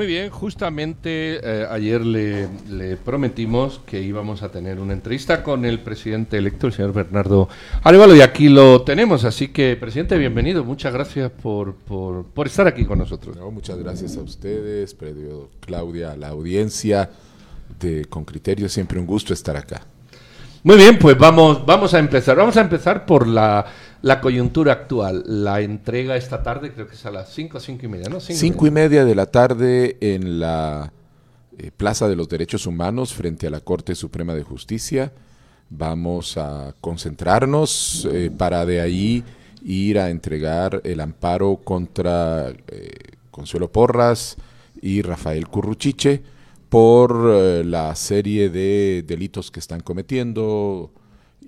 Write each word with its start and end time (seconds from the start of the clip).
Muy 0.00 0.06
bien, 0.06 0.30
justamente 0.30 1.40
eh, 1.42 1.66
ayer 1.70 2.00
le, 2.00 2.48
le, 2.70 2.96
prometimos 2.96 3.82
que 3.84 4.00
íbamos 4.00 4.42
a 4.42 4.50
tener 4.50 4.80
una 4.80 4.94
entrevista 4.94 5.42
con 5.42 5.66
el 5.66 5.80
presidente 5.80 6.38
electo, 6.38 6.68
el 6.68 6.72
señor 6.72 6.94
Bernardo 6.94 7.50
Arevalo, 7.82 8.16
y 8.16 8.22
aquí 8.22 8.48
lo 8.48 8.80
tenemos. 8.80 9.24
Así 9.24 9.48
que, 9.48 9.76
presidente, 9.76 10.16
bienvenido. 10.16 10.64
Muchas 10.64 10.94
gracias 10.94 11.30
por, 11.30 11.74
por, 11.74 12.24
por 12.24 12.46
estar 12.46 12.66
aquí 12.66 12.86
con 12.86 12.98
nosotros. 12.98 13.36
No, 13.36 13.50
muchas 13.50 13.78
gracias 13.78 14.16
a 14.16 14.22
ustedes, 14.22 14.94
Predio 14.94 15.50
Claudia, 15.60 16.12
a 16.12 16.16
la 16.16 16.28
audiencia 16.28 17.10
de 17.78 18.06
Con 18.06 18.24
Criterio. 18.24 18.70
Siempre 18.70 18.98
un 18.98 19.04
gusto 19.04 19.34
estar 19.34 19.58
acá. 19.58 19.82
Muy 20.62 20.76
bien, 20.76 20.98
pues 20.98 21.18
vamos, 21.18 21.66
vamos 21.66 21.92
a 21.92 21.98
empezar. 21.98 22.38
Vamos 22.38 22.56
a 22.56 22.62
empezar 22.62 23.04
por 23.04 23.26
la, 23.26 23.66
la 24.02 24.20
coyuntura 24.20 24.72
actual. 24.72 25.24
La 25.26 25.60
entrega 25.60 26.16
esta 26.16 26.42
tarde, 26.42 26.72
creo 26.72 26.86
que 26.86 26.94
es 26.94 27.06
a 27.06 27.10
las 27.10 27.32
5 27.32 27.58
o 27.58 27.60
5 27.60 27.86
y 27.86 27.88
media, 27.88 28.08
¿no? 28.08 28.20
5 28.20 28.66
y 28.66 28.70
media 28.70 29.04
de 29.04 29.14
la 29.14 29.26
tarde 29.26 29.96
en 30.00 30.40
la 30.40 30.92
eh, 31.58 31.70
Plaza 31.76 32.08
de 32.08 32.16
los 32.16 32.28
Derechos 32.28 32.66
Humanos 32.66 33.12
frente 33.12 33.46
a 33.46 33.50
la 33.50 33.60
Corte 33.60 33.94
Suprema 33.94 34.34
de 34.34 34.42
Justicia. 34.42 35.12
Vamos 35.68 36.36
a 36.36 36.74
concentrarnos 36.80 38.08
eh, 38.10 38.30
para 38.36 38.64
de 38.64 38.80
ahí 38.80 39.22
ir 39.62 39.98
a 39.98 40.10
entregar 40.10 40.80
el 40.84 41.00
amparo 41.00 41.60
contra 41.62 42.48
eh, 42.48 42.90
Consuelo 43.30 43.70
Porras 43.70 44.36
y 44.80 45.02
Rafael 45.02 45.46
Curruchiche 45.48 46.22
por 46.70 47.24
la 47.64 47.94
serie 47.96 48.48
de 48.48 49.04
delitos 49.04 49.50
que 49.50 49.58
están 49.58 49.80
cometiendo 49.80 50.92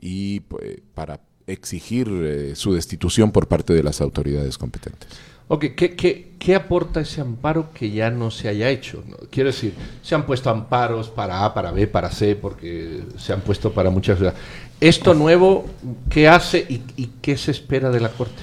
y 0.01 0.41
pues, 0.41 0.81
para 0.95 1.21
exigir 1.53 2.09
eh, 2.11 2.53
su 2.57 2.75
destitución 2.75 3.33
por 3.33 3.47
parte 3.47 3.73
de 3.73 3.83
las 3.83 4.01
autoridades 4.01 4.59
competentes. 4.59 5.09
Ok, 5.49 5.67
¿Qué, 5.77 5.95
qué, 5.95 6.33
qué 6.39 6.55
aporta 6.55 7.01
ese 7.01 7.21
amparo 7.21 7.73
que 7.75 7.91
ya 7.91 8.11
no 8.11 8.31
se 8.31 8.49
haya 8.49 8.71
hecho? 8.71 9.05
¿no? 9.07 9.17
Quiero 9.31 9.49
decir, 9.49 9.75
se 10.03 10.15
han 10.15 10.25
puesto 10.25 10.49
amparos 10.49 11.11
para 11.11 11.45
A, 11.45 11.53
para 11.53 11.73
B, 11.73 11.87
para 11.87 12.11
C, 12.11 12.37
porque 12.37 13.03
se 13.19 13.33
han 13.33 13.43
puesto 13.43 13.73
para 13.73 13.91
muchas 13.91 14.19
cosas. 14.19 14.35
¿Esto 14.81 15.15
nuevo 15.15 15.67
qué 16.09 16.29
hace 16.29 16.65
y, 16.69 16.83
y 16.97 17.11
qué 17.21 17.37
se 17.37 17.51
espera 17.51 17.91
de 17.91 18.01
la 18.01 18.09
Corte? 18.09 18.43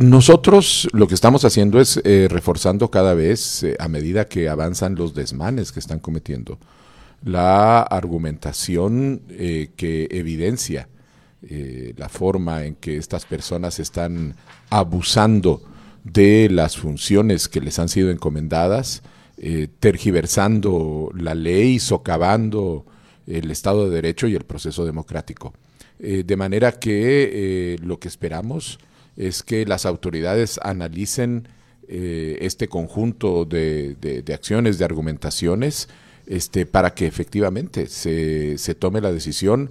Nosotros 0.00 0.88
lo 0.92 1.06
que 1.06 1.14
estamos 1.14 1.44
haciendo 1.44 1.78
es 1.78 2.00
eh, 2.04 2.26
reforzando 2.30 2.90
cada 2.90 3.12
vez, 3.12 3.62
eh, 3.62 3.76
a 3.78 3.88
medida 3.88 4.26
que 4.26 4.48
avanzan 4.48 4.94
los 4.94 5.12
desmanes 5.12 5.70
que 5.70 5.80
están 5.80 5.98
cometiendo, 5.98 6.58
la 7.22 7.82
argumentación 7.82 9.20
eh, 9.28 9.70
que 9.76 10.08
evidencia 10.10 10.88
eh, 11.44 11.92
la 11.96 12.08
forma 12.08 12.64
en 12.64 12.76
que 12.76 12.96
estas 12.96 13.24
personas 13.24 13.80
están 13.80 14.36
abusando 14.70 15.60
de 16.04 16.48
las 16.48 16.76
funciones 16.76 17.48
que 17.48 17.60
les 17.60 17.80
han 17.80 17.88
sido 17.88 18.10
encomendadas, 18.10 19.02
eh, 19.38 19.66
tergiversando 19.80 21.10
la 21.16 21.34
ley, 21.34 21.80
socavando 21.80 22.86
el 23.26 23.50
Estado 23.50 23.88
de 23.88 23.96
Derecho 23.96 24.28
y 24.28 24.36
el 24.36 24.44
proceso 24.44 24.84
democrático. 24.84 25.52
Eh, 25.98 26.22
de 26.24 26.36
manera 26.36 26.70
que 26.72 27.76
lo 27.82 27.98
que 27.98 28.06
esperamos 28.06 28.78
es 29.16 29.42
que 29.42 29.66
las 29.66 29.84
autoridades 29.84 30.60
analicen 30.62 31.48
este 31.88 32.68
conjunto 32.68 33.44
de, 33.44 34.24
acciones, 34.32 34.78
de 34.78 34.84
argumentaciones, 34.84 35.88
este, 36.26 36.66
para 36.66 36.94
que 36.94 37.06
efectivamente 37.06 37.86
se 37.88 38.74
tome 38.78 39.00
la 39.00 39.12
decisión 39.12 39.70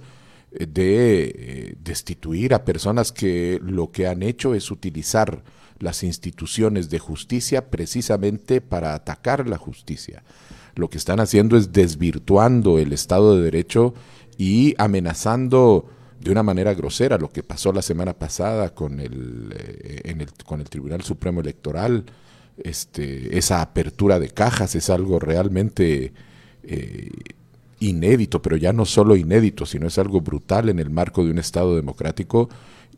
de 0.58 1.22
eh, 1.24 1.74
destituir 1.82 2.54
a 2.54 2.64
personas 2.64 3.12
que 3.12 3.58
lo 3.62 3.90
que 3.90 4.06
han 4.06 4.22
hecho 4.22 4.54
es 4.54 4.70
utilizar 4.70 5.42
las 5.78 6.02
instituciones 6.02 6.90
de 6.90 6.98
justicia 6.98 7.70
precisamente 7.70 8.60
para 8.60 8.94
atacar 8.94 9.48
la 9.48 9.58
justicia. 9.58 10.22
Lo 10.74 10.88
que 10.88 10.98
están 10.98 11.20
haciendo 11.20 11.56
es 11.56 11.72
desvirtuando 11.72 12.78
el 12.78 12.92
Estado 12.92 13.36
de 13.36 13.42
Derecho 13.42 13.94
y 14.38 14.74
amenazando 14.78 15.88
de 16.20 16.30
una 16.30 16.42
manera 16.42 16.72
grosera 16.74 17.18
lo 17.18 17.30
que 17.30 17.42
pasó 17.42 17.72
la 17.72 17.82
semana 17.82 18.12
pasada 18.14 18.74
con 18.74 19.00
el, 19.00 19.54
eh, 19.58 20.00
en 20.04 20.20
el, 20.20 20.28
con 20.46 20.60
el 20.60 20.68
Tribunal 20.68 21.02
Supremo 21.02 21.40
Electoral. 21.40 22.04
Este, 22.56 23.36
esa 23.36 23.60
apertura 23.60 24.20
de 24.20 24.28
cajas 24.30 24.74
es 24.74 24.88
algo 24.90 25.18
realmente 25.18 26.12
eh, 26.62 27.10
inédito, 27.82 28.40
pero 28.40 28.56
ya 28.56 28.72
no 28.72 28.84
solo 28.84 29.16
inédito, 29.16 29.66
sino 29.66 29.88
es 29.88 29.98
algo 29.98 30.20
brutal 30.20 30.68
en 30.68 30.78
el 30.78 30.90
marco 30.90 31.24
de 31.24 31.30
un 31.30 31.38
Estado 31.38 31.74
democrático 31.74 32.48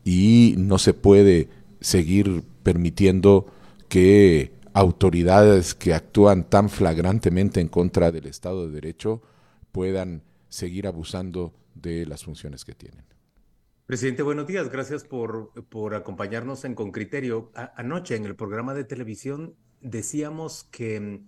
y 0.04 0.54
no 0.58 0.78
se 0.78 0.92
puede 0.92 1.48
seguir 1.80 2.42
permitiendo 2.62 3.46
que 3.88 4.52
autoridades 4.74 5.74
que 5.74 5.94
actúan 5.94 6.44
tan 6.44 6.68
flagrantemente 6.68 7.60
en 7.60 7.68
contra 7.68 8.12
del 8.12 8.26
Estado 8.26 8.66
de 8.66 8.72
Derecho 8.72 9.22
puedan 9.72 10.22
seguir 10.48 10.86
abusando 10.86 11.54
de 11.74 12.06
las 12.06 12.24
funciones 12.24 12.64
que 12.64 12.74
tienen. 12.74 13.04
Presidente, 13.86 14.22
buenos 14.22 14.46
días. 14.46 14.70
Gracias 14.70 15.04
por, 15.04 15.52
por 15.68 15.94
acompañarnos 15.94 16.64
en 16.64 16.74
Con 16.74 16.90
Criterio. 16.90 17.50
Anoche 17.76 18.16
en 18.16 18.24
el 18.24 18.34
programa 18.34 18.74
de 18.74 18.84
televisión 18.84 19.56
decíamos 19.80 20.64
que, 20.64 21.20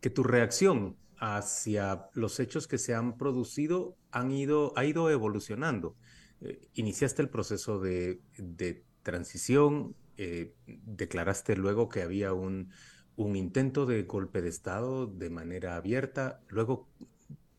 que 0.00 0.10
tu 0.10 0.22
reacción 0.22 0.96
hacia 1.22 2.08
los 2.14 2.40
hechos 2.40 2.66
que 2.66 2.78
se 2.78 2.96
han 2.96 3.16
producido 3.16 3.96
han 4.10 4.32
ido, 4.32 4.72
ha 4.76 4.84
ido 4.84 5.08
evolucionando. 5.08 5.94
Eh, 6.40 6.60
iniciaste 6.74 7.22
el 7.22 7.28
proceso 7.28 7.78
de, 7.78 8.20
de 8.36 8.82
transición, 9.04 9.94
eh, 10.16 10.52
declaraste 10.66 11.54
luego 11.54 11.88
que 11.88 12.02
había 12.02 12.32
un, 12.32 12.70
un 13.14 13.36
intento 13.36 13.86
de 13.86 14.02
golpe 14.02 14.42
de 14.42 14.48
Estado 14.48 15.06
de 15.06 15.30
manera 15.30 15.76
abierta, 15.76 16.40
luego 16.48 16.88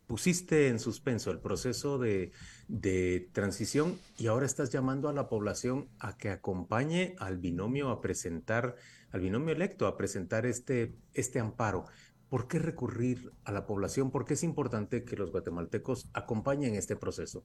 pusiste 0.06 0.68
en 0.68 0.78
suspenso 0.78 1.30
el 1.30 1.38
proceso 1.38 1.96
de, 1.96 2.32
de, 2.68 3.30
transición 3.32 3.98
y 4.18 4.26
ahora 4.26 4.44
estás 4.44 4.68
llamando 4.68 5.08
a 5.08 5.14
la 5.14 5.30
población 5.30 5.88
a 5.98 6.18
que 6.18 6.28
acompañe 6.28 7.16
al 7.18 7.38
binomio 7.38 7.88
a 7.88 8.02
presentar, 8.02 8.76
al 9.10 9.22
binomio 9.22 9.54
electo 9.54 9.86
a 9.86 9.96
presentar 9.96 10.44
este, 10.44 10.94
este 11.14 11.40
amparo. 11.40 11.86
¿Por 12.28 12.48
qué 12.48 12.58
recurrir 12.58 13.32
a 13.44 13.52
la 13.52 13.66
población? 13.66 14.10
¿Por 14.10 14.24
qué 14.24 14.34
es 14.34 14.42
importante 14.42 15.04
que 15.04 15.16
los 15.16 15.30
guatemaltecos 15.30 16.08
acompañen 16.12 16.74
este 16.74 16.96
proceso? 16.96 17.44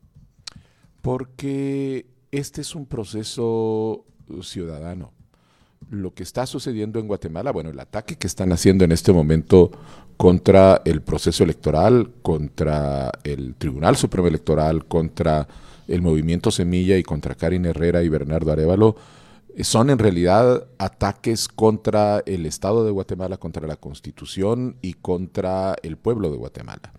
Porque 1.01 2.07
este 2.31 2.61
es 2.61 2.75
un 2.75 2.85
proceso 2.85 4.05
ciudadano. 4.41 5.13
Lo 5.89 6.13
que 6.13 6.23
está 6.23 6.45
sucediendo 6.45 6.99
en 6.99 7.07
Guatemala, 7.07 7.51
bueno, 7.51 7.69
el 7.69 7.79
ataque 7.79 8.17
que 8.17 8.27
están 8.27 8.51
haciendo 8.51 8.83
en 8.83 8.91
este 8.91 9.11
momento 9.13 9.71
contra 10.17 10.81
el 10.85 11.01
proceso 11.01 11.43
electoral, 11.43 12.11
contra 12.21 13.11
el 13.23 13.55
Tribunal 13.55 13.95
Supremo 13.95 14.27
Electoral, 14.27 14.85
contra 14.85 15.47
el 15.87 16.01
Movimiento 16.01 16.51
Semilla 16.51 16.97
y 16.97 17.03
contra 17.03 17.35
Karin 17.35 17.65
Herrera 17.65 18.03
y 18.03 18.09
Bernardo 18.09 18.51
Arevalo, 18.51 18.95
son 19.61 19.89
en 19.89 19.99
realidad 19.99 20.67
ataques 20.77 21.47
contra 21.47 22.23
el 22.25 22.45
Estado 22.45 22.85
de 22.85 22.91
Guatemala, 22.91 23.37
contra 23.37 23.67
la 23.67 23.75
Constitución 23.75 24.77
y 24.81 24.93
contra 24.93 25.75
el 25.83 25.97
pueblo 25.97 26.29
de 26.31 26.37
Guatemala. 26.37 26.93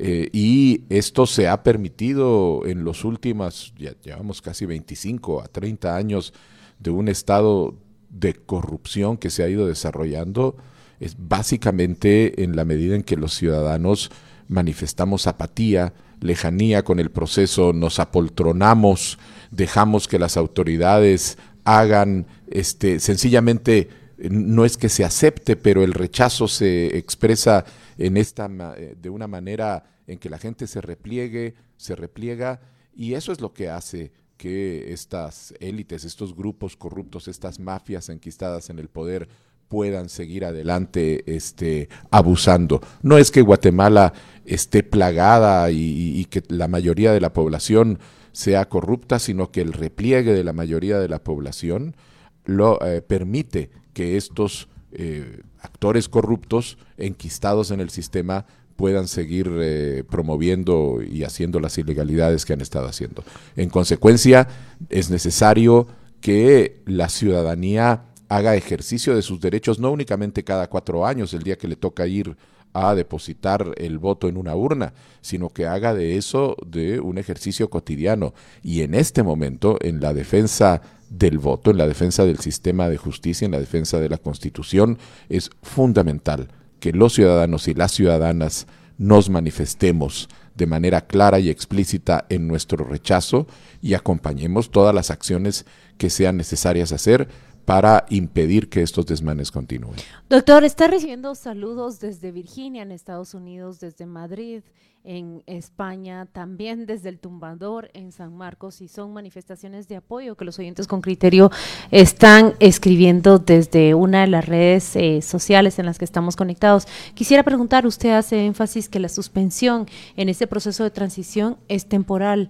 Eh, 0.00 0.28
y 0.32 0.84
esto 0.90 1.26
se 1.26 1.48
ha 1.48 1.64
permitido 1.64 2.64
en 2.66 2.84
los 2.84 3.04
últimos, 3.04 3.74
ya 3.76 3.94
llevamos 4.00 4.40
casi 4.40 4.64
25 4.64 5.42
a 5.42 5.48
30 5.48 5.96
años 5.96 6.32
de 6.78 6.90
un 6.90 7.08
estado 7.08 7.74
de 8.08 8.34
corrupción 8.34 9.16
que 9.16 9.28
se 9.28 9.42
ha 9.42 9.48
ido 9.48 9.66
desarrollando, 9.66 10.56
es 11.00 11.16
básicamente 11.18 12.44
en 12.44 12.54
la 12.54 12.64
medida 12.64 12.94
en 12.94 13.02
que 13.02 13.16
los 13.16 13.34
ciudadanos 13.34 14.10
manifestamos 14.46 15.26
apatía, 15.26 15.92
lejanía 16.20 16.84
con 16.84 17.00
el 17.00 17.10
proceso, 17.10 17.72
nos 17.72 17.98
apoltronamos, 17.98 19.18
dejamos 19.50 20.08
que 20.08 20.18
las 20.18 20.36
autoridades 20.36 21.38
hagan, 21.76 22.26
este, 22.48 23.00
sencillamente 23.00 23.88
no 24.18 24.64
es 24.64 24.76
que 24.76 24.88
se 24.88 25.04
acepte, 25.04 25.56
pero 25.56 25.84
el 25.84 25.94
rechazo 25.94 26.48
se 26.48 26.96
expresa 26.96 27.64
en 27.98 28.16
esta 28.16 28.48
de 28.48 29.10
una 29.10 29.26
manera 29.26 29.84
en 30.06 30.18
que 30.18 30.30
la 30.30 30.38
gente 30.38 30.66
se 30.66 30.80
repliegue, 30.80 31.54
se 31.76 31.94
repliega 31.94 32.60
y 32.96 33.14
eso 33.14 33.32
es 33.32 33.40
lo 33.40 33.52
que 33.52 33.68
hace 33.68 34.10
que 34.36 34.92
estas 34.92 35.52
élites, 35.60 36.04
estos 36.04 36.34
grupos 36.34 36.76
corruptos, 36.76 37.28
estas 37.28 37.58
mafias 37.58 38.08
enquistadas 38.08 38.70
en 38.70 38.78
el 38.78 38.88
poder 38.88 39.28
puedan 39.68 40.08
seguir 40.08 40.44
adelante 40.44 41.24
este, 41.26 41.88
abusando. 42.10 42.80
No 43.02 43.18
es 43.18 43.30
que 43.30 43.42
Guatemala 43.42 44.14
esté 44.46 44.82
plagada 44.82 45.70
y, 45.70 46.18
y, 46.18 46.24
que 46.24 46.42
la 46.48 46.68
mayoría 46.68 47.12
de 47.12 47.20
la 47.20 47.32
población 47.32 47.98
sea 48.38 48.68
corrupta, 48.68 49.18
sino 49.18 49.50
que 49.50 49.60
el 49.60 49.72
repliegue 49.72 50.32
de 50.32 50.44
la 50.44 50.52
mayoría 50.52 51.00
de 51.00 51.08
la 51.08 51.18
población 51.18 51.96
lo 52.44 52.80
eh, 52.86 53.02
permite 53.02 53.68
que 53.92 54.16
estos 54.16 54.68
eh, 54.92 55.42
actores 55.60 56.08
corruptos 56.08 56.78
enquistados 56.98 57.72
en 57.72 57.80
el 57.80 57.90
sistema 57.90 58.46
puedan 58.76 59.08
seguir 59.08 59.50
eh, 59.58 60.04
promoviendo 60.08 61.00
y 61.02 61.24
haciendo 61.24 61.58
las 61.58 61.78
ilegalidades 61.78 62.44
que 62.44 62.52
han 62.52 62.60
estado 62.60 62.86
haciendo. 62.86 63.24
En 63.56 63.70
consecuencia, 63.70 64.46
es 64.88 65.10
necesario 65.10 65.88
que 66.20 66.80
la 66.86 67.08
ciudadanía 67.08 68.04
haga 68.28 68.54
ejercicio 68.54 69.16
de 69.16 69.22
sus 69.22 69.40
derechos 69.40 69.80
no 69.80 69.90
únicamente 69.90 70.44
cada 70.44 70.68
cuatro 70.68 71.04
años, 71.04 71.34
el 71.34 71.42
día 71.42 71.58
que 71.58 71.66
le 71.66 71.74
toca 71.74 72.06
ir 72.06 72.36
a 72.78 72.94
depositar 72.94 73.72
el 73.76 73.98
voto 73.98 74.28
en 74.28 74.36
una 74.36 74.54
urna, 74.54 74.92
sino 75.20 75.48
que 75.48 75.66
haga 75.66 75.94
de 75.94 76.16
eso 76.16 76.56
de 76.66 77.00
un 77.00 77.18
ejercicio 77.18 77.70
cotidiano. 77.70 78.34
Y 78.62 78.82
en 78.82 78.94
este 78.94 79.22
momento, 79.22 79.78
en 79.80 80.00
la 80.00 80.14
defensa 80.14 80.82
del 81.10 81.38
voto, 81.38 81.70
en 81.70 81.78
la 81.78 81.88
defensa 81.88 82.24
del 82.24 82.38
sistema 82.38 82.88
de 82.88 82.96
justicia, 82.96 83.46
en 83.46 83.52
la 83.52 83.60
defensa 83.60 83.98
de 83.98 84.08
la 84.08 84.18
Constitución, 84.18 84.98
es 85.28 85.50
fundamental 85.62 86.48
que 86.80 86.92
los 86.92 87.14
ciudadanos 87.14 87.66
y 87.68 87.74
las 87.74 87.92
ciudadanas 87.92 88.66
nos 88.98 89.30
manifestemos 89.30 90.28
de 90.54 90.66
manera 90.66 91.02
clara 91.06 91.38
y 91.38 91.50
explícita 91.50 92.26
en 92.28 92.48
nuestro 92.48 92.84
rechazo 92.84 93.46
y 93.80 93.94
acompañemos 93.94 94.70
todas 94.70 94.94
las 94.94 95.10
acciones 95.10 95.64
que 95.98 96.10
sean 96.10 96.36
necesarias 96.36 96.92
hacer 96.92 97.28
para 97.68 98.06
impedir 98.08 98.70
que 98.70 98.80
estos 98.80 99.04
desmanes 99.04 99.52
continúen. 99.52 99.96
Doctor, 100.30 100.64
está 100.64 100.88
recibiendo 100.88 101.34
saludos 101.34 102.00
desde 102.00 102.32
Virginia, 102.32 102.80
en 102.80 102.92
Estados 102.92 103.34
Unidos, 103.34 103.78
desde 103.78 104.06
Madrid, 104.06 104.62
en 105.04 105.42
España, 105.46 106.24
también 106.32 106.86
desde 106.86 107.10
el 107.10 107.18
Tumbador 107.18 107.90
en 107.92 108.10
San 108.10 108.34
Marcos, 108.34 108.80
y 108.80 108.88
son 108.88 109.12
manifestaciones 109.12 109.86
de 109.86 109.96
apoyo 109.96 110.34
que 110.34 110.46
los 110.46 110.58
oyentes 110.58 110.86
con 110.86 111.02
criterio 111.02 111.50
están 111.90 112.54
escribiendo 112.58 113.38
desde 113.38 113.92
una 113.94 114.22
de 114.22 114.28
las 114.28 114.46
redes 114.46 114.96
eh, 114.96 115.20
sociales 115.20 115.78
en 115.78 115.84
las 115.84 115.98
que 115.98 116.06
estamos 116.06 116.36
conectados. 116.36 116.88
Quisiera 117.12 117.42
preguntar, 117.42 117.86
usted 117.86 118.12
hace 118.12 118.46
énfasis 118.46 118.88
que 118.88 118.98
la 118.98 119.10
suspensión 119.10 119.86
en 120.16 120.30
este 120.30 120.46
proceso 120.46 120.84
de 120.84 120.90
transición 120.90 121.58
es 121.68 121.84
temporal. 121.84 122.48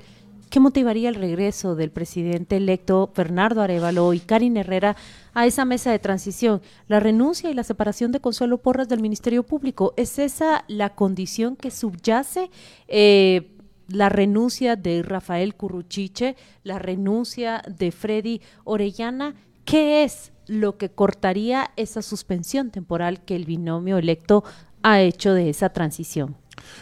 ¿Qué 0.51 0.61
motivaría 0.61 1.11
el 1.11 1.15
regreso 1.15 1.75
del 1.75 1.91
presidente 1.91 2.57
electo 2.57 3.13
Bernardo 3.15 3.61
Arevalo 3.61 4.15
y 4.15 4.21
Karin 4.21 4.57
Herrera 4.57 4.97
a 5.35 5.47
esa 5.47 5.67
mesa 5.67 5.91
de 5.91 5.99
transición? 5.99 6.63
La 6.87 7.01
renuncia 7.01 7.51
y 7.51 7.55
la 7.55 7.65
separación 7.65 8.13
de 8.13 8.21
Consuelo 8.21 8.59
Porras 8.59 8.89
del 8.89 9.01
Ministerio 9.01 9.43
Público, 9.43 9.93
¿es 9.99 10.19
esa 10.19 10.65
la 10.67 10.95
condición 10.95 11.55
que 11.55 11.71
subyace? 11.71 12.51
Eh, 12.87 13.51
la 13.89 14.09
renuncia 14.09 14.77
de 14.77 15.03
Rafael 15.03 15.55
Curruchiche, 15.55 16.37
la 16.63 16.79
renuncia 16.79 17.63
de 17.67 17.91
Freddy 17.91 18.41
Orellana, 18.65 19.35
¿qué 19.67 20.05
es 20.05 20.33
lo 20.47 20.79
que 20.79 20.89
cortaría 20.89 21.73
esa 21.77 22.01
suspensión 22.01 22.71
temporal 22.71 23.23
que 23.25 23.37
el 23.37 23.45
binomio 23.45 23.99
electo 23.99 24.45
ha 24.83 25.03
hecho 25.03 25.35
de 25.35 25.51
esa 25.51 25.71
transición? 25.71 26.37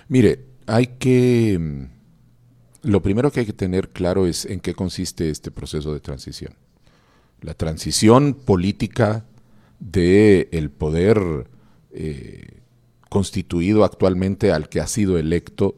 Mire, 0.09 0.45
hay 0.67 0.87
que 0.87 1.89
lo 2.87 3.03
primero 3.03 3.33
que 3.33 3.41
hay 3.41 3.47
que 3.47 3.53
tener 3.53 3.91
claro 3.91 4.27
es 4.27 4.45
en 4.45 4.61
qué 4.61 4.75
consiste 4.75 5.29
este 5.29 5.51
proceso 5.51 5.93
de 5.93 6.01
transición. 6.01 6.55
La 7.41 7.55
transición 7.55 8.35
política 8.35 9.25
del 9.81 10.49
el 10.53 10.71
poder 10.71 11.51
eh, 11.91 12.61
constituido 13.09 13.85
actualmente 13.85 14.53
al 14.53 14.69
que 14.69 14.81
ha 14.81 14.87
sido 14.87 15.19
electo, 15.19 15.77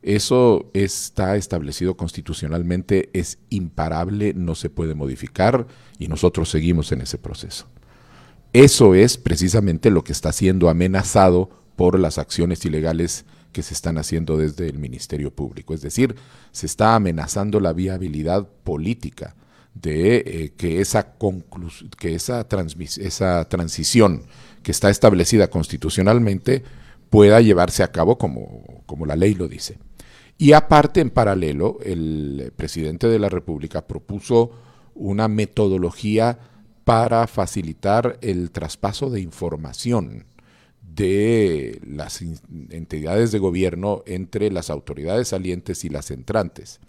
eso 0.00 0.70
está 0.72 1.36
establecido 1.36 1.96
constitucionalmente, 1.96 3.10
es 3.12 3.38
imparable, 3.50 4.32
no 4.34 4.54
se 4.54 4.70
puede 4.70 4.94
modificar 4.94 5.66
y 5.98 6.08
nosotros 6.08 6.48
seguimos 6.48 6.90
en 6.90 7.02
ese 7.02 7.18
proceso. 7.18 7.66
Eso 8.52 8.94
es 8.94 9.18
precisamente 9.18 9.90
lo 9.90 10.04
que 10.04 10.12
está 10.12 10.32
siendo 10.32 10.70
amenazado 10.70 11.50
por 11.76 11.98
las 11.98 12.16
acciones 12.16 12.64
ilegales 12.64 13.26
que 13.52 13.62
se 13.62 13.74
están 13.74 13.98
haciendo 13.98 14.36
desde 14.36 14.68
el 14.68 14.78
Ministerio 14.78 15.34
Público. 15.34 15.74
Es 15.74 15.82
decir, 15.82 16.14
se 16.52 16.66
está 16.66 16.94
amenazando 16.94 17.60
la 17.60 17.72
viabilidad 17.72 18.48
política 18.64 19.34
de 19.74 20.16
eh, 20.16 20.52
que, 20.56 20.80
esa, 20.80 21.14
que 21.98 22.14
esa, 22.14 22.46
esa 22.98 23.48
transición 23.48 24.22
que 24.62 24.70
está 24.72 24.90
establecida 24.90 25.48
constitucionalmente 25.48 26.62
pueda 27.10 27.40
llevarse 27.40 27.82
a 27.82 27.92
cabo 27.92 28.18
como, 28.18 28.82
como 28.86 29.06
la 29.06 29.16
ley 29.16 29.34
lo 29.34 29.48
dice. 29.48 29.78
Y 30.38 30.52
aparte, 30.52 31.00
en 31.00 31.10
paralelo, 31.10 31.78
el 31.82 32.52
presidente 32.56 33.08
de 33.08 33.18
la 33.18 33.28
República 33.28 33.86
propuso 33.86 34.50
una 34.94 35.28
metodología 35.28 36.38
para 36.84 37.26
facilitar 37.26 38.18
el 38.20 38.50
traspaso 38.50 39.10
de 39.10 39.20
información 39.20 40.26
de 40.96 41.80
las 41.86 42.22
entidades 42.70 43.30
de 43.30 43.38
gobierno 43.38 44.02
entre 44.06 44.50
las 44.50 44.70
autoridades 44.70 45.28
salientes 45.28 45.84
y 45.84 45.90
las 45.90 46.10
entrantes. 46.10 46.80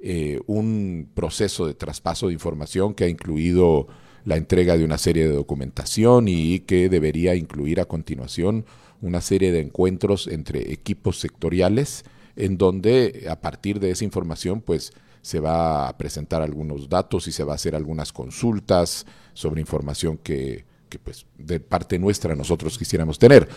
Eh, 0.00 0.40
un 0.46 1.08
proceso 1.14 1.66
de 1.66 1.74
traspaso 1.74 2.26
de 2.26 2.34
información 2.34 2.94
que 2.94 3.04
ha 3.04 3.08
incluido 3.08 3.86
la 4.24 4.36
entrega 4.36 4.76
de 4.76 4.84
una 4.84 4.98
serie 4.98 5.28
de 5.28 5.34
documentación 5.34 6.28
y 6.28 6.60
que 6.60 6.88
debería 6.88 7.34
incluir 7.36 7.80
a 7.80 7.84
continuación 7.84 8.66
una 9.00 9.20
serie 9.20 9.52
de 9.52 9.60
encuentros 9.60 10.26
entre 10.26 10.72
equipos 10.72 11.20
sectoriales 11.20 12.04
en 12.36 12.58
donde 12.58 13.26
a 13.30 13.40
partir 13.40 13.80
de 13.80 13.90
esa 13.90 14.04
información 14.04 14.60
pues 14.60 14.92
se 15.22 15.40
va 15.40 15.88
a 15.88 15.96
presentar 15.96 16.42
algunos 16.42 16.88
datos 16.88 17.28
y 17.28 17.32
se 17.32 17.44
va 17.44 17.52
a 17.52 17.56
hacer 17.56 17.74
algunas 17.74 18.12
consultas 18.12 19.06
sobre 19.32 19.60
información 19.60 20.18
que 20.18 20.64
pues 20.98 21.26
de 21.38 21.60
parte 21.60 21.98
nuestra 21.98 22.34
nosotros 22.34 22.78
quisiéramos 22.78 23.18
tener. 23.18 23.48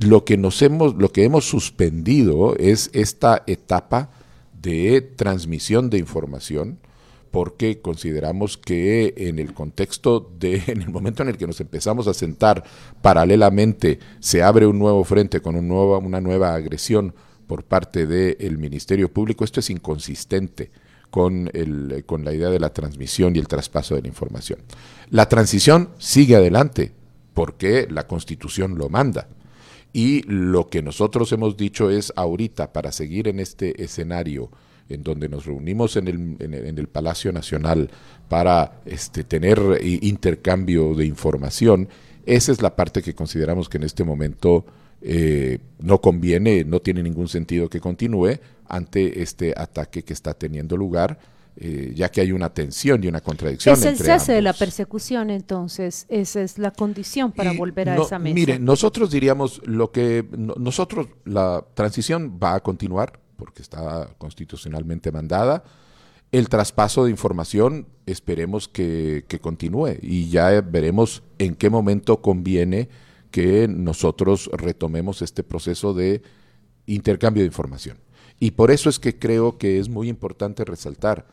Lo 0.00 0.24
que 0.24 0.36
nos 0.36 0.60
hemos, 0.62 0.94
lo 0.94 1.10
que 1.12 1.24
hemos 1.24 1.44
suspendido 1.44 2.56
es 2.56 2.90
esta 2.92 3.42
etapa 3.46 4.10
de 4.60 5.00
transmisión 5.00 5.90
de 5.90 5.98
información, 5.98 6.78
porque 7.30 7.80
consideramos 7.80 8.58
que 8.58 9.14
en 9.16 9.38
el 9.38 9.54
contexto 9.54 10.30
de, 10.38 10.62
en 10.68 10.82
el 10.82 10.90
momento 10.90 11.22
en 11.22 11.30
el 11.30 11.38
que 11.38 11.46
nos 11.46 11.60
empezamos 11.60 12.06
a 12.08 12.14
sentar 12.14 12.64
paralelamente, 13.00 13.98
se 14.20 14.42
abre 14.42 14.66
un 14.66 14.78
nuevo 14.78 15.02
frente 15.04 15.40
con 15.40 15.56
un 15.56 15.68
nuevo, 15.68 15.98
una 15.98 16.20
nueva 16.20 16.54
agresión 16.54 17.14
por 17.46 17.64
parte 17.64 18.06
del 18.06 18.58
Ministerio 18.58 19.12
Público, 19.12 19.44
esto 19.44 19.60
es 19.60 19.70
inconsistente 19.70 20.70
con, 21.12 21.50
el, 21.52 22.04
con 22.06 22.24
la 22.24 22.32
idea 22.32 22.48
de 22.48 22.58
la 22.58 22.72
transmisión 22.72 23.36
y 23.36 23.38
el 23.38 23.46
traspaso 23.46 23.94
de 23.94 24.00
la 24.00 24.08
información. 24.08 24.60
La 25.10 25.28
transición 25.28 25.90
sigue 25.98 26.36
adelante 26.36 26.92
porque 27.34 27.86
la 27.90 28.06
Constitución 28.06 28.78
lo 28.78 28.88
manda. 28.88 29.28
Y 29.92 30.22
lo 30.22 30.70
que 30.70 30.80
nosotros 30.80 31.30
hemos 31.32 31.58
dicho 31.58 31.90
es 31.90 32.14
ahorita, 32.16 32.72
para 32.72 32.92
seguir 32.92 33.28
en 33.28 33.40
este 33.40 33.84
escenario 33.84 34.50
en 34.88 35.02
donde 35.02 35.28
nos 35.28 35.44
reunimos 35.44 35.96
en 35.96 36.08
el, 36.08 36.36
en 36.40 36.78
el 36.78 36.88
Palacio 36.88 37.30
Nacional 37.30 37.90
para 38.30 38.80
este, 38.86 39.22
tener 39.22 39.60
intercambio 39.82 40.94
de 40.94 41.04
información, 41.04 41.90
esa 42.24 42.52
es 42.52 42.62
la 42.62 42.74
parte 42.74 43.02
que 43.02 43.14
consideramos 43.14 43.68
que 43.68 43.76
en 43.76 43.84
este 43.84 44.02
momento 44.02 44.64
eh, 45.04 45.58
no 45.80 46.00
conviene, 46.00 46.64
no 46.64 46.80
tiene 46.80 47.02
ningún 47.02 47.28
sentido 47.28 47.68
que 47.68 47.80
continúe 47.80 48.38
ante 48.66 49.22
este 49.22 49.52
ataque 49.56 50.04
que 50.04 50.12
está 50.12 50.34
teniendo 50.34 50.76
lugar. 50.76 51.18
Eh, 51.54 51.92
ya 51.94 52.08
que 52.08 52.22
hay 52.22 52.32
una 52.32 52.48
tensión 52.48 53.04
y 53.04 53.08
una 53.08 53.20
contradicción. 53.20 53.74
Es 53.74 53.84
el 53.84 53.98
cese 53.98 54.32
de 54.32 54.40
la 54.40 54.54
persecución, 54.54 55.28
entonces, 55.28 56.06
esa 56.08 56.40
es 56.40 56.56
la 56.56 56.70
condición 56.70 57.30
para 57.30 57.52
volver 57.52 57.90
a 57.90 57.96
esa 57.96 58.18
mesa. 58.18 58.34
Mire, 58.34 58.58
nosotros 58.58 59.10
diríamos 59.10 59.60
lo 59.66 59.92
que 59.92 60.24
nosotros, 60.34 61.08
la 61.26 61.62
transición 61.74 62.38
va 62.42 62.54
a 62.54 62.60
continuar 62.60 63.20
porque 63.36 63.60
está 63.60 64.08
constitucionalmente 64.16 65.12
mandada. 65.12 65.62
El 66.30 66.48
traspaso 66.48 67.04
de 67.04 67.10
información 67.10 67.86
esperemos 68.06 68.66
que, 68.66 69.26
que 69.28 69.38
continúe 69.38 69.98
y 70.00 70.30
ya 70.30 70.58
veremos 70.62 71.22
en 71.38 71.54
qué 71.54 71.68
momento 71.68 72.22
conviene 72.22 72.88
que 73.32 73.66
nosotros 73.66 74.48
retomemos 74.52 75.22
este 75.22 75.42
proceso 75.42 75.94
de 75.94 76.22
intercambio 76.86 77.42
de 77.42 77.48
información. 77.48 77.98
Y 78.38 78.52
por 78.52 78.70
eso 78.70 78.88
es 78.88 78.98
que 78.98 79.18
creo 79.18 79.58
que 79.58 79.80
es 79.80 79.88
muy 79.88 80.08
importante 80.08 80.64
resaltar, 80.64 81.26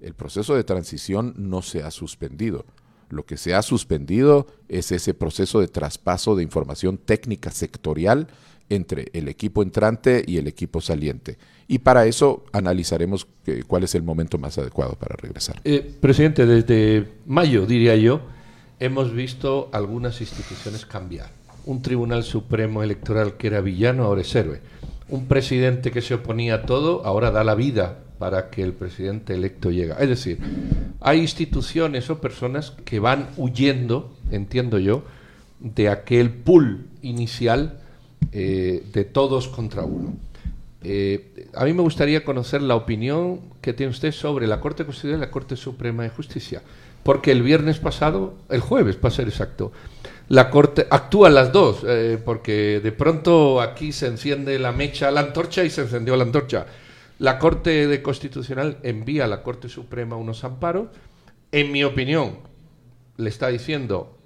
el 0.00 0.14
proceso 0.14 0.54
de 0.54 0.62
transición 0.62 1.34
no 1.36 1.62
se 1.62 1.82
ha 1.82 1.90
suspendido. 1.90 2.66
Lo 3.08 3.24
que 3.24 3.36
se 3.36 3.54
ha 3.54 3.62
suspendido 3.62 4.46
es 4.68 4.92
ese 4.92 5.14
proceso 5.14 5.60
de 5.60 5.68
traspaso 5.68 6.36
de 6.36 6.42
información 6.42 6.98
técnica 6.98 7.50
sectorial 7.50 8.28
entre 8.68 9.10
el 9.12 9.28
equipo 9.28 9.62
entrante 9.62 10.24
y 10.26 10.38
el 10.38 10.48
equipo 10.48 10.80
saliente. 10.80 11.38
Y 11.68 11.78
para 11.78 12.06
eso 12.06 12.44
analizaremos 12.52 13.26
cuál 13.66 13.84
es 13.84 13.94
el 13.94 14.02
momento 14.02 14.38
más 14.38 14.58
adecuado 14.58 14.96
para 14.98 15.16
regresar. 15.16 15.60
Eh, 15.64 15.96
presidente, 16.00 16.46
desde 16.46 17.12
mayo, 17.26 17.64
diría 17.64 17.96
yo, 17.96 18.22
hemos 18.80 19.14
visto 19.14 19.70
algunas 19.72 20.20
instituciones 20.20 20.84
cambiar 20.84 21.35
un 21.66 21.82
Tribunal 21.82 22.24
Supremo 22.24 22.82
Electoral 22.82 23.36
que 23.36 23.48
era 23.48 23.60
villano, 23.60 24.04
ahora 24.04 24.22
es 24.22 24.34
héroe. 24.34 24.60
Un 25.08 25.26
presidente 25.26 25.90
que 25.90 26.00
se 26.00 26.14
oponía 26.14 26.54
a 26.54 26.62
todo, 26.62 27.04
ahora 27.04 27.30
da 27.30 27.44
la 27.44 27.54
vida 27.54 27.98
para 28.18 28.50
que 28.50 28.62
el 28.62 28.72
presidente 28.72 29.34
electo 29.34 29.70
llegue. 29.70 29.92
Es 30.00 30.08
decir, 30.08 30.38
hay 31.00 31.20
instituciones 31.20 32.08
o 32.08 32.20
personas 32.20 32.70
que 32.84 32.98
van 32.98 33.28
huyendo, 33.36 34.16
entiendo 34.30 34.78
yo, 34.78 35.04
de 35.60 35.88
aquel 35.88 36.30
pool 36.30 36.86
inicial 37.02 37.78
eh, 38.32 38.84
de 38.92 39.04
todos 39.04 39.48
contra 39.48 39.84
uno. 39.84 40.14
Eh, 40.82 41.48
a 41.54 41.64
mí 41.64 41.72
me 41.72 41.82
gustaría 41.82 42.24
conocer 42.24 42.62
la 42.62 42.76
opinión 42.76 43.40
que 43.60 43.72
tiene 43.72 43.90
usted 43.90 44.12
sobre 44.12 44.46
la 44.46 44.60
Corte 44.60 44.84
Constitucional 44.84 45.20
y 45.20 45.26
la 45.26 45.30
Corte 45.30 45.56
Suprema 45.56 46.04
de 46.04 46.10
Justicia, 46.10 46.62
porque 47.02 47.32
el 47.32 47.42
viernes 47.42 47.78
pasado, 47.78 48.34
el 48.48 48.60
jueves 48.60 48.96
para 48.96 49.14
ser 49.14 49.28
exacto, 49.28 49.72
la 50.28 50.50
Corte 50.50 50.86
actúa 50.90 51.30
las 51.30 51.52
dos, 51.52 51.84
eh, 51.86 52.18
porque 52.24 52.80
de 52.80 52.92
pronto 52.92 53.60
aquí 53.60 53.92
se 53.92 54.06
enciende 54.06 54.58
la 54.58 54.72
mecha, 54.72 55.10
la 55.10 55.20
antorcha 55.20 55.62
y 55.62 55.70
se 55.70 55.82
encendió 55.82 56.16
la 56.16 56.24
antorcha. 56.24 56.66
La 57.18 57.38
Corte 57.38 57.86
de 57.86 58.02
Constitucional 58.02 58.78
envía 58.82 59.24
a 59.24 59.28
la 59.28 59.42
Corte 59.42 59.68
Suprema 59.68 60.16
unos 60.16 60.44
amparos. 60.44 60.88
En 61.52 61.72
mi 61.72 61.84
opinión, 61.84 62.38
le 63.16 63.28
está 63.28 63.48
diciendo 63.48 64.18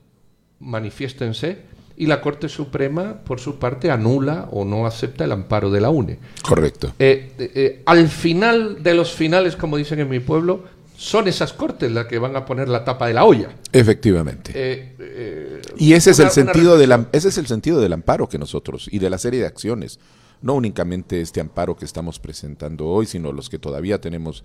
manifiéstense 0.59 1.59
y 1.97 2.07
la 2.07 2.23
Corte 2.23 2.49
Suprema, 2.49 3.21
por 3.25 3.41
su 3.41 3.59
parte, 3.59 3.91
anula 3.91 4.49
o 4.53 4.65
no 4.65 4.87
acepta 4.87 5.25
el 5.25 5.33
amparo 5.33 5.71
de 5.71 5.83
la 5.83 5.91
UNE. 5.91 6.19
Correcto. 6.43 6.95
Eh, 6.99 7.35
eh, 7.39 7.83
al 7.85 8.09
final 8.09 8.83
de 8.83 8.95
los 8.95 9.13
finales, 9.13 9.55
como 9.55 9.77
dicen 9.77 10.01
en 10.01 10.09
mi 10.09 10.19
pueblo, 10.19 10.65
son 11.01 11.29
esas 11.29 11.55
cortes 11.55 11.91
las 11.91 12.05
que 12.05 12.19
van 12.19 12.37
a 12.37 12.45
poner 12.45 12.69
la 12.69 12.85
tapa 12.85 13.07
de 13.07 13.15
la 13.15 13.25
olla. 13.25 13.57
Efectivamente. 13.73 14.53
Eh, 14.55 15.63
y 15.79 15.95
ese 15.95 16.11
es, 16.11 16.19
el 16.19 16.29
sentido 16.29 16.77
del, 16.77 16.93
ese 17.13 17.31
es 17.31 17.39
el 17.39 17.47
sentido 17.47 17.81
del 17.81 17.95
amparo 17.95 18.29
que 18.29 18.37
nosotros, 18.37 18.87
y 18.93 18.99
de 18.99 19.09
la 19.09 19.17
serie 19.17 19.41
de 19.41 19.47
acciones, 19.47 19.99
no 20.43 20.53
únicamente 20.53 21.23
este 21.23 21.41
amparo 21.41 21.75
que 21.75 21.87
estamos 21.87 22.19
presentando 22.19 22.87
hoy, 22.87 23.07
sino 23.07 23.33
los 23.33 23.49
que 23.49 23.59
todavía 23.59 23.99
tenemos 23.99 24.45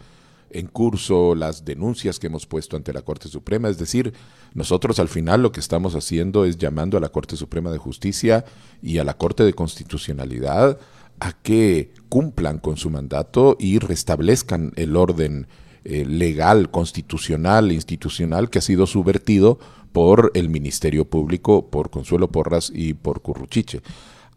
en 0.50 0.68
curso, 0.68 1.36
las 1.36 1.66
denuncias 1.66 2.20
que 2.20 2.28
hemos 2.28 2.46
puesto 2.46 2.78
ante 2.78 2.94
la 2.94 3.02
Corte 3.02 3.28
Suprema. 3.28 3.68
Es 3.68 3.78
decir, 3.78 4.14
nosotros 4.54 4.98
al 5.00 5.10
final 5.10 5.44
lo 5.44 5.52
que 5.52 5.60
estamos 5.60 5.94
haciendo 5.94 6.46
es 6.46 6.58
llamando 6.58 6.98
a 6.98 7.02
la 7.02 7.10
Corte 7.10 7.36
Suprema 7.36 7.70
de 7.70 7.80
Justicia 7.80 8.46
y 8.82 9.00
a 9.00 9.04
la 9.04 9.18
Corte 9.18 9.44
de 9.44 9.52
Constitucionalidad 9.52 10.80
a 11.20 11.34
que 11.34 11.92
cumplan 12.08 12.60
con 12.60 12.78
su 12.78 12.90
mandato 12.90 13.58
y 13.60 13.80
restablezcan 13.80 14.72
el 14.78 14.96
orden 14.96 15.48
eh, 15.86 16.04
legal, 16.04 16.72
constitucional, 16.72 17.72
institucional 17.72 18.50
que 18.50 18.58
ha 18.58 18.62
sido 18.62 18.88
subvertido 18.88 19.60
por 19.92 20.32
el 20.34 20.50
Ministerio 20.50 21.06
Público, 21.06 21.70
por 21.70 21.92
Consuelo 21.92 22.30
Porras 22.30 22.72
y 22.74 22.96
por 22.96 23.22
Curruchiche. 23.22 23.82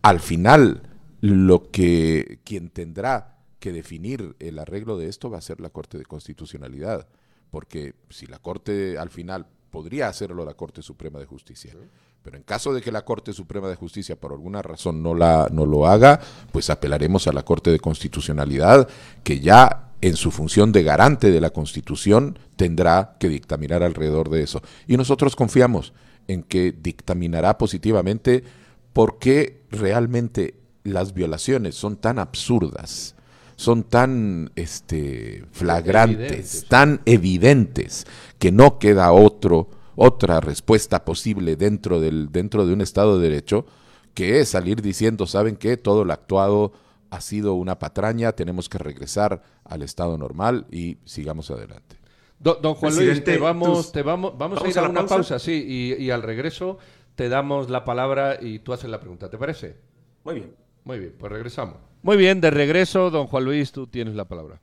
Al 0.02 0.21
final, 0.21 0.83
lo 1.21 1.71
que 1.71 2.40
quien 2.45 2.69
tendrá 2.69 3.38
que 3.61 3.73
definir 3.73 4.37
el 4.38 4.59
arreglo 4.59 4.99
de 4.99 5.09
esto 5.09 5.31
va 5.31 5.38
a 5.38 5.40
ser 5.40 5.59
la 5.59 5.71
Corte 5.71 5.97
de 5.99 6.05
Constitucionalidad, 6.05 7.09
porque 7.50 7.95
si 8.11 8.26
la 8.26 8.38
Corte 8.38 8.99
al 8.99 9.09
final 9.09 9.47
podría 9.71 10.09
hacerlo 10.09 10.45
la 10.45 10.55
Corte 10.55 10.83
Suprema 10.83 11.19
de 11.19 11.26
Justicia, 11.26 11.75
pero 12.23 12.37
en 12.37 12.43
caso 12.43 12.75
de 12.75 12.83
que 12.83 12.93
la 12.93 13.07
Corte 13.07 13.33
Suprema 13.33 13.69
de 13.69 13.76
Justicia 13.76 14.17
por 14.17 14.33
alguna 14.33 14.61
razón 14.61 15.02
no, 15.02 15.14
la, 15.14 15.49
no 15.50 15.67
lo 15.67 15.87
haga, 15.87 16.21
pues 16.52 16.69
apelaremos 16.69 17.26
a 17.26 17.33
la 17.33 17.43
Corte 17.43 17.71
de 17.71 17.81
Constitucionalidad, 17.81 18.87
que 19.25 19.40
ya 19.40 19.88
en 20.00 20.17
su 20.17 20.31
función 20.31 20.73
de 20.73 20.83
garante 20.83 21.31
de 21.31 21.40
la 21.40 21.50
Constitución 21.50 22.38
tendrá 22.57 23.17
que 23.19 23.28
dictaminar 23.28 23.83
alrededor 23.83 24.31
de 24.31 24.43
eso. 24.43 24.62
Y 24.87 24.97
nosotros 24.97 25.37
confiamos 25.37 25.93
en 26.26 26.43
que 26.43 26.73
dictaminará 26.73 27.59
positivamente 27.59 28.45
porque 28.93 29.62
realmente 29.71 30.55
las 30.85 31.14
violaciones 31.14 31.75
son 31.75 31.97
tan 31.97 32.19
absurdas 32.19 33.14
son 33.59 33.83
tan 33.83 34.52
este, 34.55 35.45
flagrantes, 35.50 36.67
tan 36.69 37.00
evidentes, 37.07 38.07
que 38.38 38.52
no 38.52 38.78
queda 38.78 39.11
otro, 39.11 39.69
otra 39.97 40.40
respuesta 40.40 41.05
posible 41.05 41.57
dentro, 41.57 42.00
del, 42.00 42.31
dentro 42.31 42.64
de 42.64 42.73
un 42.73 42.81
Estado 42.83 43.19
de 43.19 43.28
Derecho 43.28 43.67
que 44.14 44.38
es 44.38 44.50
salir 44.50 44.81
diciendo, 44.81 45.26
¿saben 45.26 45.57
qué? 45.57 45.76
Todo 45.76 46.05
lo 46.05 46.12
actuado 46.12 46.73
ha 47.11 47.21
sido 47.21 47.55
una 47.55 47.79
patraña, 47.79 48.33
tenemos 48.33 48.69
que 48.69 48.79
regresar 48.79 49.43
al 49.65 49.83
estado 49.83 50.19
normal 50.19 50.67
y 50.71 50.99
sigamos 51.05 51.50
adelante. 51.50 51.97
Don, 52.38 52.75
Juan 52.75 52.95
Luis, 52.95 53.25
te 53.25 53.37
vamos, 53.38 53.91
te 53.91 54.03
vamos, 54.03 54.38
vamos, 54.38 54.62
a 54.62 54.69
ir 54.69 54.79
a, 54.79 54.88
una 54.88 55.07
pausa, 55.07 55.38
sí, 55.41 55.65
y, 55.67 56.03
y, 56.03 56.11
al 56.11 56.23
regreso 56.23 56.79
te 57.17 57.29
damos 57.29 57.69
la 57.69 57.85
palabra 57.85 58.38
y 58.41 58.61
tú 58.61 58.73
haces 58.73 58.88
la 58.88 59.00
pregunta, 59.00 59.29
¿te 59.29 59.37
parece? 59.37 59.77
Muy 60.23 60.37
bien. 60.37 60.69
Muy 60.88 61.00
bien, 61.00 61.15
pues 61.19 61.31
regresamos. 61.31 61.77
Muy 62.00 62.17
bien, 62.17 62.41
de 62.41 62.50
regreso, 62.50 63.11
don 63.11 63.27
Juan 63.27 63.45
Luis, 63.45 63.73
tú 63.73 63.87
tienes 63.88 64.15
la 64.15 64.27
palabra. 64.27 64.62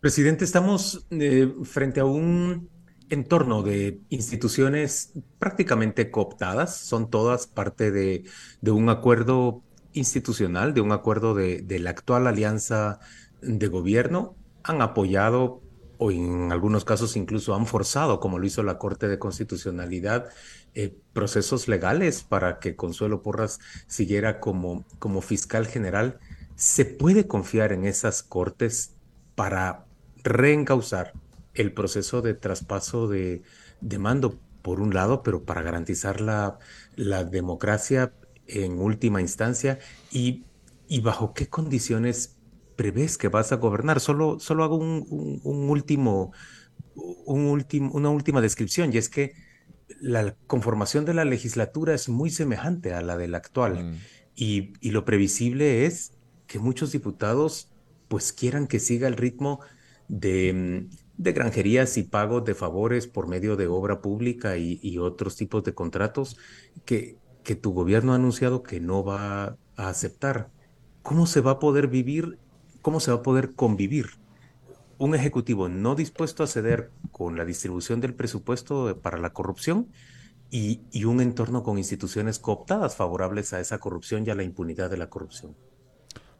Presidente, 0.00 0.44
estamos 0.44 1.06
eh, 1.08 1.50
frente 1.64 2.00
a 2.00 2.04
un 2.04 2.68
entorno 3.08 3.62
de 3.62 4.00
instituciones 4.10 5.14
prácticamente 5.38 6.10
cooptadas, 6.10 6.76
son 6.76 7.08
todas 7.08 7.46
parte 7.46 7.90
de, 7.90 8.24
un 8.70 8.90
acuerdo 8.90 9.62
institucional, 9.96 10.74
de 10.74 10.80
un 10.80 10.92
acuerdo 10.92 11.34
de, 11.34 11.64
la 11.80 11.90
actual 11.90 12.26
alianza 12.26 13.00
de 13.40 13.66
gobierno, 13.68 14.36
han 14.62 14.82
apoyado 14.82 15.62
o 15.98 16.10
en 16.10 16.52
algunos 16.52 16.84
casos 16.84 17.16
incluso 17.16 17.54
han 17.54 17.66
forzado, 17.66 18.20
como 18.20 18.38
lo 18.38 18.46
hizo 18.46 18.62
la 18.62 18.78
Corte 18.78 19.08
de 19.08 19.18
Constitucionalidad, 19.18 20.28
eh, 20.74 20.94
procesos 21.14 21.68
legales 21.68 22.22
para 22.22 22.58
que 22.58 22.76
Consuelo 22.76 23.22
Porras 23.22 23.60
siguiera 23.86 24.38
como, 24.38 24.84
como 24.98 25.22
fiscal 25.22 25.66
general. 25.66 26.18
¿Se 26.54 26.84
puede 26.84 27.26
confiar 27.26 27.72
en 27.72 27.86
esas 27.86 28.22
cortes 28.22 28.94
para 29.34 29.86
reencauzar 30.22 31.14
el 31.54 31.72
proceso 31.72 32.22
de 32.22 32.34
traspaso 32.34 33.08
de, 33.08 33.42
mando, 33.98 34.38
por 34.62 34.80
un 34.80 34.92
lado, 34.92 35.22
pero 35.22 35.44
para 35.44 35.62
garantizar 35.62 36.20
la, 36.20 36.58
democracia 37.24 38.12
en 38.48 38.78
última 38.78 39.20
instancia? 39.20 39.78
Y, 40.10 40.44
bajo 41.02 41.34
qué 41.34 41.48
condiciones 41.48 42.36
prevés 42.76 43.18
que 43.18 43.28
vas 43.28 43.52
a 43.52 43.56
gobernar? 43.56 44.00
Solo, 44.00 44.38
solo 44.38 44.64
hago 44.64 44.76
un, 44.76 45.40
último, 45.44 46.32
un 46.94 47.46
último, 47.46 47.90
una 47.92 48.10
última 48.10 48.40
descripción, 48.40 48.92
y 48.92 48.98
es 48.98 49.08
que 49.08 49.34
la 50.00 50.34
conformación 50.46 51.04
de 51.04 51.14
la 51.14 51.24
legislatura 51.24 51.94
es 51.94 52.08
muy 52.08 52.30
semejante 52.30 52.92
a 52.92 53.02
la 53.02 53.16
de 53.16 53.28
la 53.28 53.38
actual. 53.38 53.84
Mm. 53.84 53.96
Y, 54.34 54.72
y, 54.80 54.90
lo 54.90 55.04
previsible 55.04 55.86
es 55.86 56.12
que 56.46 56.58
muchos 56.58 56.92
diputados 56.92 57.70
pues 58.08 58.32
quieran 58.32 58.66
que 58.66 58.78
siga 58.78 59.08
el 59.08 59.16
ritmo 59.16 59.60
de, 60.08 60.86
de 61.18 61.32
granjerías 61.32 61.96
y 61.96 62.02
pagos 62.02 62.44
de 62.44 62.54
favores 62.54 63.06
por 63.06 63.26
medio 63.28 63.56
de 63.56 63.66
obra 63.66 64.00
pública 64.00 64.56
y, 64.56 64.98
otros 64.98 65.36
tipos 65.36 65.64
de 65.64 65.74
contratos 65.74 66.36
que, 66.84 67.16
que 67.46 67.54
tu 67.54 67.72
gobierno 67.72 68.12
ha 68.12 68.16
anunciado 68.16 68.64
que 68.64 68.80
no 68.80 69.04
va 69.04 69.56
a 69.76 69.88
aceptar. 69.88 70.50
¿Cómo 71.02 71.26
se 71.26 71.40
va 71.40 71.52
a 71.52 71.58
poder 71.60 71.86
vivir? 71.86 72.40
¿Cómo 72.82 72.98
se 72.98 73.12
va 73.12 73.18
a 73.18 73.22
poder 73.22 73.54
convivir? 73.54 74.06
Un 74.98 75.14
ejecutivo 75.14 75.68
no 75.68 75.94
dispuesto 75.94 76.42
a 76.42 76.48
ceder 76.48 76.90
con 77.12 77.36
la 77.36 77.44
distribución 77.44 78.00
del 78.00 78.14
presupuesto 78.14 78.98
para 79.00 79.16
la 79.16 79.32
corrupción 79.32 79.86
y, 80.50 80.80
y 80.90 81.04
un 81.04 81.20
entorno 81.20 81.62
con 81.62 81.78
instituciones 81.78 82.40
cooptadas 82.40 82.96
favorables 82.96 83.52
a 83.52 83.60
esa 83.60 83.78
corrupción 83.78 84.24
y 84.26 84.30
a 84.30 84.34
la 84.34 84.42
impunidad 84.42 84.90
de 84.90 84.96
la 84.96 85.08
corrupción. 85.08 85.54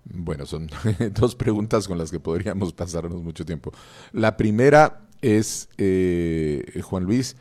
Bueno, 0.03 0.45
son 0.45 0.69
dos 1.15 1.37
preguntas 1.37 1.87
con 1.87 1.99
las 1.99 2.11
que 2.11 2.19
podríamos 2.19 2.73
pasarnos 2.73 3.23
mucho 3.23 3.45
tiempo. 3.45 3.71
La 4.11 4.37
primera 4.37 5.07
es, 5.23 5.69
eh, 5.79 6.81
Juan 6.83 7.05
Luis, 7.05 7.37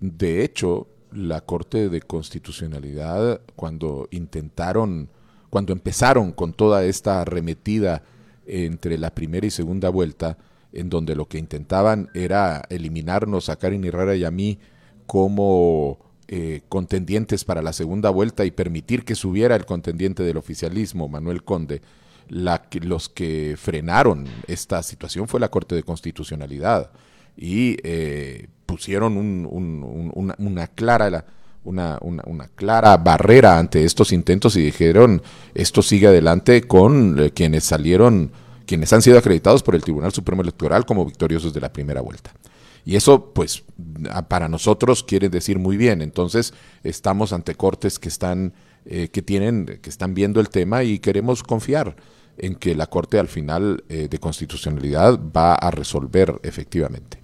de 0.00 0.42
hecho, 0.42 0.88
la 1.14 1.40
Corte 1.40 1.88
de 1.88 2.00
Constitucionalidad, 2.00 3.40
cuando 3.56 4.08
intentaron, 4.10 5.08
cuando 5.50 5.72
empezaron 5.72 6.32
con 6.32 6.52
toda 6.52 6.84
esta 6.84 7.20
arremetida 7.20 8.02
entre 8.46 8.98
la 8.98 9.14
primera 9.14 9.46
y 9.46 9.50
segunda 9.50 9.88
vuelta, 9.88 10.38
en 10.72 10.90
donde 10.90 11.14
lo 11.14 11.26
que 11.28 11.38
intentaban 11.38 12.08
era 12.14 12.62
eliminarnos 12.68 13.48
a 13.48 13.56
Karin 13.56 13.84
Herrera 13.84 14.16
y 14.16 14.24
a 14.24 14.30
mí 14.30 14.58
como 15.06 15.98
eh, 16.26 16.62
contendientes 16.68 17.44
para 17.44 17.62
la 17.62 17.72
segunda 17.72 18.10
vuelta 18.10 18.44
y 18.44 18.50
permitir 18.50 19.04
que 19.04 19.14
subiera 19.14 19.54
el 19.56 19.66
contendiente 19.66 20.22
del 20.22 20.36
oficialismo, 20.36 21.08
Manuel 21.08 21.44
Conde, 21.44 21.82
la, 22.28 22.66
los 22.80 23.08
que 23.08 23.56
frenaron 23.58 24.26
esta 24.48 24.82
situación 24.82 25.28
fue 25.28 25.40
la 25.40 25.50
Corte 25.50 25.74
de 25.74 25.82
Constitucionalidad. 25.82 26.90
Y 27.36 27.76
eh, 27.82 28.48
pusieron 28.66 29.16
una, 29.16 30.66
clara 30.68 31.24
una, 31.64 31.98
una, 32.00 32.48
clara 32.54 32.96
barrera 32.96 33.58
ante 33.58 33.84
estos 33.84 34.12
intentos 34.12 34.56
y 34.56 34.62
dijeron 34.62 35.22
esto 35.54 35.82
sigue 35.82 36.08
adelante 36.08 36.62
con 36.62 37.18
eh, 37.18 37.30
quienes 37.30 37.64
salieron 37.64 38.32
quienes 38.66 38.92
han 38.92 39.02
sido 39.02 39.18
acreditados 39.18 39.62
por 39.62 39.74
el 39.74 39.82
Tribunal 39.82 40.12
Supremo 40.12 40.42
Electoral 40.42 40.86
como 40.86 41.04
victoriosos 41.04 41.52
de 41.52 41.60
la 41.60 41.72
primera 41.72 42.00
vuelta. 42.00 42.32
Y 42.84 42.96
eso, 42.96 43.32
pues, 43.32 43.64
para 44.28 44.48
nosotros 44.48 45.02
quiere 45.02 45.28
decir 45.28 45.58
muy 45.58 45.76
bien. 45.76 46.02
Entonces, 46.02 46.52
estamos 46.82 47.32
ante 47.32 47.54
cortes 47.54 47.98
que 47.98 48.08
están, 48.08 48.52
eh, 48.84 49.08
que 49.08 49.22
tienen, 49.22 49.78
que 49.80 49.90
están 49.90 50.14
viendo 50.14 50.40
el 50.40 50.50
tema 50.50 50.84
y 50.84 50.98
queremos 50.98 51.42
confiar 51.42 51.96
en 52.36 52.56
que 52.56 52.74
la 52.74 52.88
Corte 52.88 53.18
al 53.18 53.28
final 53.28 53.84
eh, 53.88 54.08
de 54.10 54.18
Constitucionalidad 54.18 55.18
va 55.34 55.54
a 55.54 55.70
resolver 55.70 56.40
efectivamente. 56.42 57.23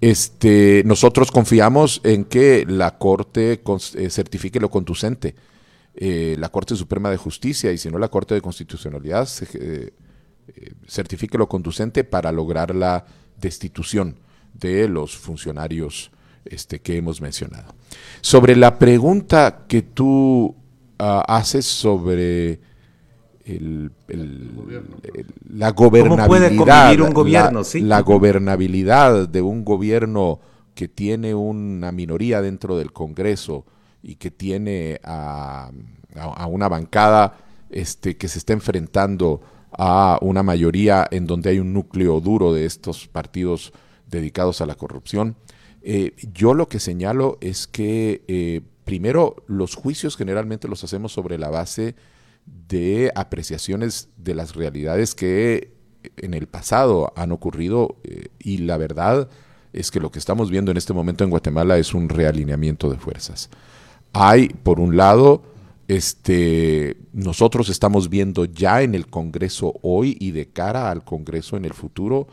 Este, 0.00 0.82
nosotros 0.84 1.30
confiamos 1.30 2.00
en 2.04 2.24
que 2.24 2.66
la 2.68 2.98
Corte 2.98 3.62
eh, 3.62 4.10
certifique 4.10 4.60
lo 4.60 4.70
conducente, 4.70 5.34
eh, 5.94 6.36
la 6.38 6.50
Corte 6.50 6.76
Suprema 6.76 7.10
de 7.10 7.16
Justicia 7.16 7.72
y 7.72 7.78
si 7.78 7.90
no 7.90 7.98
la 7.98 8.08
Corte 8.08 8.34
de 8.34 8.42
Constitucionalidad 8.42 9.28
eh, 9.54 9.92
certifique 10.86 11.38
lo 11.38 11.48
conducente 11.48 12.04
para 12.04 12.30
lograr 12.30 12.74
la 12.74 13.06
destitución 13.40 14.16
de 14.52 14.88
los 14.88 15.16
funcionarios 15.16 16.10
este, 16.44 16.80
que 16.80 16.96
hemos 16.96 17.20
mencionado. 17.20 17.74
Sobre 18.20 18.54
la 18.56 18.78
pregunta 18.78 19.64
que 19.66 19.82
tú 19.82 20.54
ah, 20.98 21.24
haces 21.26 21.66
sobre 21.66 22.60
la 25.50 25.70
gobernabilidad, 25.70 27.00
un 27.00 27.12
gobierno, 27.12 27.62
la, 27.74 28.00
gobernabilidad 28.00 29.28
de 29.28 29.40
un 29.40 29.64
gobierno 29.64 30.40
que 30.74 30.88
tiene 30.88 31.32
una 31.34 31.92
minoría 31.92 32.42
dentro 32.42 32.76
del 32.76 32.92
Congreso 32.92 33.64
y 34.02 34.16
que 34.16 34.32
tiene 34.32 35.00
a, 35.04 35.70
una 36.48 36.68
bancada 36.68 37.38
este, 37.70 38.16
que 38.16 38.26
se 38.26 38.38
está 38.38 38.52
enfrentando 38.52 39.40
a 39.70 40.18
una 40.22 40.42
mayoría 40.42 41.06
en 41.10 41.26
donde 41.26 41.50
hay 41.50 41.60
un 41.60 41.72
núcleo 41.72 42.20
duro 42.20 42.52
de 42.52 42.64
estos 42.64 43.06
partidos 43.06 43.72
dedicados 44.08 44.60
a 44.60 44.66
la 44.66 44.74
corrupción. 44.74 45.36
Eh, 45.82 46.14
yo 46.32 46.52
lo 46.52 46.66
que 46.68 46.80
señalo 46.80 47.38
es 47.40 47.68
que 47.68 48.24
eh, 48.26 48.60
primero 48.84 49.36
los 49.46 49.76
juicios 49.76 50.16
generalmente 50.16 50.66
los 50.66 50.82
hacemos 50.82 51.12
sobre 51.12 51.38
la 51.38 51.48
base 51.48 51.94
de 52.46 53.12
apreciaciones 53.14 54.08
de 54.16 54.34
las 54.34 54.54
realidades 54.54 55.14
que 55.14 55.76
en 56.16 56.34
el 56.34 56.46
pasado 56.46 57.12
han 57.16 57.32
ocurrido 57.32 57.96
eh, 58.04 58.28
y 58.38 58.58
la 58.58 58.76
verdad 58.76 59.28
es 59.72 59.90
que 59.90 60.00
lo 60.00 60.10
que 60.10 60.18
estamos 60.18 60.50
viendo 60.50 60.70
en 60.70 60.76
este 60.76 60.92
momento 60.92 61.24
en 61.24 61.30
Guatemala 61.30 61.78
es 61.78 61.92
un 61.92 62.08
realineamiento 62.08 62.90
de 62.90 62.96
fuerzas. 62.96 63.50
Hay, 64.12 64.48
por 64.48 64.80
un 64.80 64.96
lado, 64.96 65.42
este, 65.88 66.96
nosotros 67.12 67.68
estamos 67.68 68.08
viendo 68.08 68.46
ya 68.46 68.82
en 68.82 68.94
el 68.94 69.06
Congreso 69.08 69.78
hoy 69.82 70.16
y 70.18 70.30
de 70.30 70.48
cara 70.48 70.90
al 70.90 71.04
Congreso 71.04 71.56
en 71.56 71.64
el 71.64 71.74
futuro, 71.74 72.26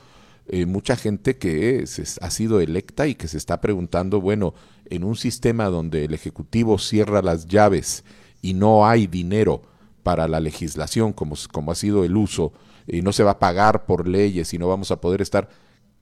eh, 0.48 0.65
mucha 0.65 0.96
gente 0.96 1.38
que 1.38 1.86
ha 2.22 2.29
sido 2.29 2.60
electa 2.60 3.08
y 3.08 3.15
que 3.15 3.27
se 3.27 3.38
está 3.38 3.62
preguntando, 3.62 4.22
bueno, 4.22 4.53
en 4.86 5.03
un 5.03 5.15
sistema 5.15 5.65
donde 5.65 6.05
el 6.05 6.13
Ejecutivo 6.13 6.77
cierra 6.77 7.22
las 7.22 7.48
llaves 7.48 8.03
y 8.41 8.53
no 8.53 8.86
hay 8.86 9.08
dinero, 9.08 9.62
para 10.03 10.27
la 10.27 10.39
legislación, 10.39 11.13
como, 11.13 11.36
como 11.51 11.72
ha 11.72 11.75
sido 11.75 12.03
el 12.03 12.15
uso, 12.15 12.53
y 12.88 13.01
no 13.01 13.13
se 13.13 13.24
va 13.24 13.31
a 13.31 13.39
pagar 13.39 13.86
por 13.86 14.07
leyes 14.07 14.53
y 14.53 14.57
no 14.57 14.67
vamos 14.67 14.91
a 14.91 15.00
poder 15.01 15.22
estar, 15.22 15.50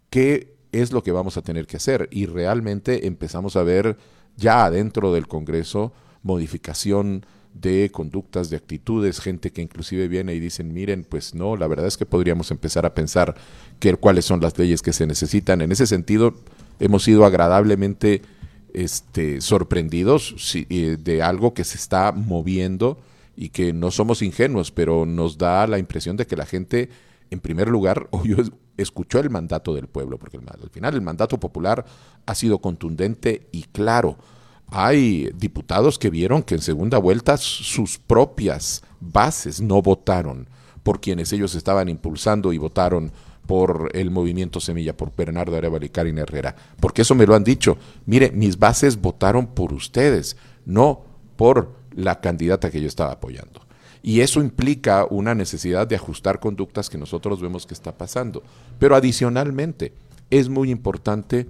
¿qué 0.09 0.55
es 0.71 0.91
lo 0.91 1.03
que 1.03 1.11
vamos 1.11 1.37
a 1.37 1.41
tener 1.41 1.67
que 1.67 1.77
hacer? 1.77 2.07
Y 2.11 2.25
realmente 2.25 3.07
empezamos 3.07 3.55
a 3.55 3.63
ver 3.63 3.97
ya 4.35 4.69
dentro 4.69 5.13
del 5.13 5.27
Congreso 5.27 5.93
modificación 6.23 7.25
de 7.53 7.89
conductas, 7.91 8.49
de 8.49 8.57
actitudes, 8.57 9.19
gente 9.19 9.51
que 9.51 9.61
inclusive 9.61 10.07
viene 10.07 10.33
y 10.33 10.39
dicen, 10.39 10.73
miren, 10.73 11.03
pues 11.03 11.35
no, 11.35 11.57
la 11.57 11.67
verdad 11.67 11.87
es 11.87 11.97
que 11.97 12.05
podríamos 12.05 12.49
empezar 12.51 12.85
a 12.85 12.93
pensar 12.93 13.35
que, 13.79 13.93
cuáles 13.95 14.25
son 14.25 14.39
las 14.39 14.57
leyes 14.57 14.81
que 14.81 14.93
se 14.93 15.05
necesitan. 15.05 15.61
En 15.61 15.71
ese 15.71 15.85
sentido, 15.85 16.33
hemos 16.79 17.03
sido 17.03 17.25
agradablemente 17.25 18.21
este, 18.73 19.41
sorprendidos 19.41 20.35
de 20.69 21.21
algo 21.21 21.53
que 21.53 21.65
se 21.65 21.77
está 21.77 22.13
moviendo 22.13 22.99
y 23.41 23.49
que 23.49 23.73
no 23.73 23.89
somos 23.89 24.21
ingenuos, 24.21 24.69
pero 24.69 25.07
nos 25.07 25.39
da 25.39 25.65
la 25.65 25.79
impresión 25.79 26.15
de 26.15 26.27
que 26.27 26.35
la 26.35 26.45
gente, 26.45 26.89
en 27.31 27.39
primer 27.39 27.69
lugar, 27.69 28.07
escuchó 28.77 29.17
el 29.17 29.31
mandato 29.31 29.73
del 29.73 29.87
pueblo, 29.87 30.19
porque 30.19 30.37
al 30.37 30.69
final 30.69 30.93
el 30.93 31.01
mandato 31.01 31.39
popular 31.39 31.83
ha 32.27 32.35
sido 32.35 32.59
contundente 32.59 33.47
y 33.51 33.63
claro. 33.63 34.15
Hay 34.67 35.31
diputados 35.35 35.97
que 35.97 36.11
vieron 36.11 36.43
que 36.43 36.53
en 36.53 36.61
segunda 36.61 36.99
vuelta 36.99 37.35
sus 37.37 37.97
propias 37.97 38.83
bases 38.99 39.59
no 39.59 39.81
votaron 39.81 40.47
por 40.83 41.01
quienes 41.01 41.33
ellos 41.33 41.55
estaban 41.55 41.89
impulsando 41.89 42.53
y 42.53 42.59
votaron 42.59 43.11
por 43.47 43.89
el 43.93 44.11
movimiento 44.11 44.59
Semilla, 44.59 44.95
por 44.95 45.15
Bernardo 45.15 45.57
Arevalo 45.57 45.83
y 45.83 45.89
Karin 45.89 46.19
Herrera. 46.19 46.55
Porque 46.79 47.01
eso 47.01 47.15
me 47.15 47.25
lo 47.25 47.33
han 47.33 47.43
dicho. 47.43 47.79
Mire, 48.05 48.31
mis 48.31 48.59
bases 48.59 49.01
votaron 49.01 49.47
por 49.47 49.73
ustedes, 49.73 50.37
no 50.63 51.05
por 51.35 51.80
la 51.95 52.21
candidata 52.21 52.71
que 52.71 52.81
yo 52.81 52.87
estaba 52.87 53.13
apoyando. 53.13 53.61
Y 54.03 54.21
eso 54.21 54.41
implica 54.41 55.05
una 55.09 55.35
necesidad 55.35 55.87
de 55.87 55.95
ajustar 55.95 56.39
conductas 56.39 56.89
que 56.89 56.97
nosotros 56.97 57.41
vemos 57.41 57.65
que 57.65 57.73
está 57.73 57.97
pasando. 57.97 58.43
Pero 58.79 58.95
adicionalmente, 58.95 59.93
es 60.29 60.49
muy 60.49 60.71
importante 60.71 61.47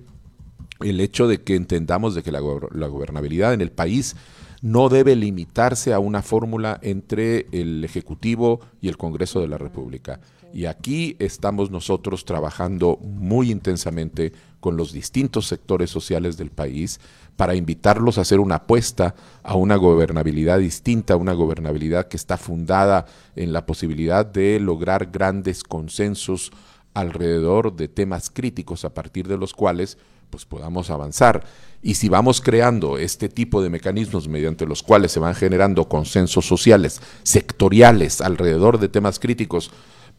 el 0.82 1.00
hecho 1.00 1.28
de 1.28 1.44
que 1.44 1.56
entendamos 1.56 2.16
de 2.16 2.24
que 2.24 2.32
la, 2.32 2.42
la 2.72 2.88
gobernabilidad 2.88 3.54
en 3.54 3.62
el 3.62 3.72
país 3.72 4.16
no 4.62 4.90
debe 4.90 5.16
limitarse 5.16 5.94
a 5.94 6.00
una 6.00 6.22
fórmula 6.22 6.80
entre 6.82 7.48
el 7.52 7.84
Ejecutivo 7.84 8.60
y 8.82 8.90
el 8.90 8.98
Congreso 8.98 9.40
de 9.40 9.48
la 9.48 9.58
República. 9.58 10.20
Y 10.54 10.66
aquí 10.66 11.16
estamos 11.20 11.72
nosotros 11.72 12.26
trabajando 12.26 12.98
muy 13.02 13.52
intensamente 13.52 14.34
con 14.60 14.78
los 14.78 14.92
distintos 14.92 15.48
sectores 15.48 15.90
sociales 15.90 16.38
del 16.38 16.52
país 16.52 17.00
para 17.36 17.56
invitarlos 17.56 18.18
a 18.18 18.22
hacer 18.22 18.40
una 18.40 18.56
apuesta 18.56 19.16
a 19.44 19.56
una 19.56 19.76
gobernabilidad 19.76 20.60
distinta, 20.60 21.16
una 21.16 21.34
gobernabilidad 21.34 22.08
que 22.08 22.18
está 22.18 22.38
fundada 22.38 23.06
en 23.36 23.54
la 23.54 23.66
posibilidad 23.66 24.26
de 24.26 24.60
lograr 24.60 25.10
grandes 25.12 25.64
consensos 25.64 26.52
alrededor 26.94 27.76
de 27.76 27.88
temas 27.88 28.30
críticos 28.30 28.86
a 28.86 28.94
partir 28.94 29.28
de 29.28 29.38
los 29.38 29.54
cuales 29.54 29.98
pues 30.30 30.46
podamos 30.46 30.90
avanzar. 30.90 31.44
Y 31.82 31.96
si 31.96 32.10
vamos 32.10 32.42
creando 32.42 32.98
este 32.98 33.28
tipo 33.28 33.62
de 33.62 33.70
mecanismos 33.70 34.28
mediante 34.28 34.66
los 34.66 34.84
cuales 34.84 35.12
se 35.12 35.20
van 35.20 35.36
generando 35.36 35.88
consensos 35.90 36.46
sociales, 36.46 37.02
sectoriales, 37.24 38.22
alrededor 38.22 38.80
de 38.80 38.88
temas 38.88 39.20
críticos, 39.20 39.72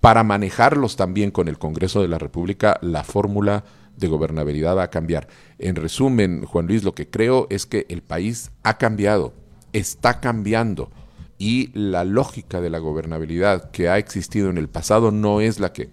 para 0.02 0.24
manejarlos 0.24 0.96
también 0.96 1.30
con 1.30 1.46
el 1.46 1.58
Congreso 1.58 2.02
de 2.02 2.08
la 2.08 2.18
República, 2.18 2.76
la 2.82 3.04
fórmula 3.04 3.62
de 3.96 4.08
gobernabilidad 4.08 4.76
va 4.76 4.82
a 4.82 4.90
cambiar. 4.90 5.28
En 5.60 5.76
resumen, 5.76 6.44
Juan 6.44 6.66
Luis, 6.66 6.82
lo 6.82 6.92
que 6.92 7.08
creo 7.08 7.46
es 7.50 7.66
que 7.66 7.86
el 7.88 8.02
país 8.02 8.50
ha 8.64 8.78
cambiado, 8.78 9.32
está 9.72 10.18
cambiando 10.18 10.90
y 11.38 11.70
la 11.78 12.02
lógica 12.02 12.60
de 12.60 12.68
la 12.68 12.80
gobernabilidad 12.80 13.70
que 13.70 13.88
ha 13.88 13.96
existido 13.96 14.50
en 14.50 14.58
el 14.58 14.68
pasado 14.68 15.12
no 15.12 15.40
es 15.40 15.60
la 15.60 15.72
que 15.72 15.90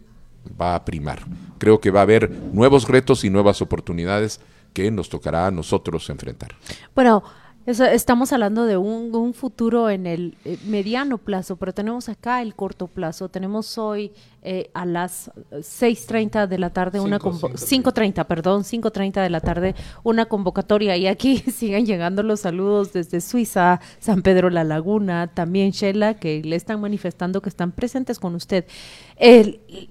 va 0.60 0.74
a 0.74 0.86
primar. 0.86 1.19
Creo 1.60 1.80
que 1.80 1.91
va 1.91 2.00
a 2.00 2.04
haber 2.04 2.32
nuevos 2.32 2.88
retos 2.88 3.24
y 3.24 3.30
nuevas 3.30 3.62
oportunidades 3.62 4.39
que 4.74 4.89
nos 4.89 5.10
tocará 5.10 5.45
a 5.45 5.52
nosotros 5.52 6.10
enfrentar. 6.10 6.56
Bueno, 6.95 7.24
estamos 7.65 8.34
hablando 8.34 8.65
de 8.65 8.78
un, 8.78 9.34
futuro 9.34 9.89
en 9.89 10.08
el 10.08 10.36
eh, 10.43 10.58
mediano 10.65 11.17
plazo, 11.17 11.56
pero 11.56 11.74
tenemos 11.74 12.10
acá 12.10 12.41
el 12.41 12.56
corto 12.56 12.88
plazo. 12.88 13.30
Tenemos 13.30 13.78
hoy 13.78 14.12
eh, 14.41 14.72
a 14.74 14.86
las 14.86 15.32
6.30 15.52 16.48
de 16.48 16.58
la 16.58 16.72
tarde, 16.72 17.00
una 17.00 17.19
5.30, 17.19 18.26
perdón, 18.26 18.63
5.30 18.63 19.22
de 19.22 19.30
la 19.30 19.39
tarde, 19.39 19.76
una 20.04 20.26
convocatoria. 20.26 20.98
Y 20.98 21.08
aquí 21.08 21.38
siguen 21.54 21.86
llegando 21.86 22.24
los 22.24 22.39
saludos 22.39 22.93
desde 22.93 23.22
Suiza, 23.22 23.80
San 24.00 24.24
Pedro 24.24 24.50
La 24.50 24.63
Laguna, 24.63 25.28
también 25.28 25.72
Shela, 25.72 26.15
que 26.15 26.41
le 26.43 26.56
están 26.56 26.82
manifestando 26.82 27.41
que 27.41 27.50
están 27.50 27.72
presentes 27.72 28.19
con 28.19 28.36
usted. 28.36 28.65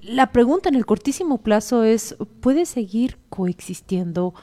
la 0.02 0.32
pregunta 0.32 0.68
en 0.68 0.74
el 0.74 0.86
cortísimo 0.86 1.38
plazo 1.38 1.84
es, 1.84 2.16
¿puede 2.40 2.66
seguir 2.66 3.18
coexistiendo? 3.28 4.34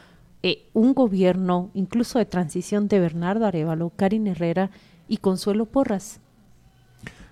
Eh, 0.48 0.68
un 0.74 0.94
gobierno, 0.94 1.72
incluso 1.74 2.20
de 2.20 2.26
transición 2.26 2.88
de 2.88 3.00
Bernardo 3.00 3.48
Arevalo, 3.48 3.92
Karin 3.96 4.28
Herrera 4.28 4.70
y 5.08 5.18
Consuelo 5.18 5.66
Porras? 5.66 6.20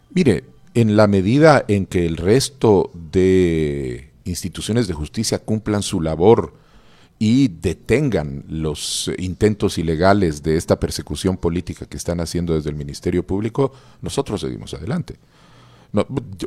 Mire, 0.10 0.46
en 0.74 0.98
la 0.98 1.06
medida 1.06 1.64
en 1.68 1.86
que 1.86 2.08
el 2.08 2.18
resto 2.18 2.90
de 3.12 4.10
instituciones 4.24 4.88
de 4.88 4.96
justicia 4.96 5.38
cumplan 5.38 5.84
su 5.84 6.02
labor 6.02 6.56
y 7.20 7.50
detengan 7.50 8.46
los 8.50 9.12
intentos 9.20 9.78
ilegales 9.78 10.42
de 10.42 10.58
esta 10.58 10.80
persecución 10.80 11.38
política 11.38 11.86
que 11.86 11.98
están 11.98 12.20
haciendo 12.20 12.56
desde 12.56 12.72
el 12.72 12.76
Ministerio 12.76 13.22
Público, 13.22 13.74
nosotros 14.02 14.42
seguimos 14.42 14.74
adelante. 14.74 15.18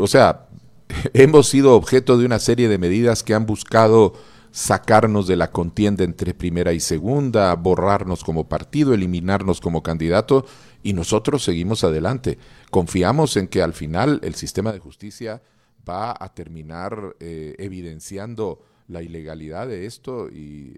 o 0.00 0.06
sea, 0.08 0.48
hemos 1.14 1.46
sido 1.46 1.76
objeto 1.76 2.18
de 2.18 2.26
una 2.26 2.40
serie 2.40 2.68
de 2.68 2.78
medidas 2.78 3.22
que 3.22 3.34
han 3.34 3.46
buscado 3.46 4.14
sacarnos 4.56 5.26
de 5.26 5.36
la 5.36 5.50
contienda 5.50 6.02
entre 6.02 6.32
primera 6.32 6.72
y 6.72 6.80
segunda, 6.80 7.54
borrarnos 7.56 8.24
como 8.24 8.48
partido, 8.48 8.94
eliminarnos 8.94 9.60
como 9.60 9.82
candidato, 9.82 10.46
y 10.82 10.94
nosotros 10.94 11.44
seguimos 11.44 11.84
adelante. 11.84 12.38
Confiamos 12.70 13.36
en 13.36 13.48
que 13.48 13.60
al 13.60 13.74
final 13.74 14.18
el 14.24 14.34
sistema 14.34 14.72
de 14.72 14.78
justicia 14.78 15.42
va 15.86 16.16
a 16.18 16.32
terminar 16.32 17.16
eh, 17.20 17.54
evidenciando 17.58 18.62
la 18.88 19.02
ilegalidad 19.02 19.68
de 19.68 19.84
esto 19.84 20.30
y, 20.30 20.72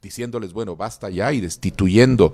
diciéndoles, 0.00 0.54
bueno, 0.54 0.76
basta 0.76 1.10
ya 1.10 1.34
y 1.34 1.42
destituyendo 1.42 2.32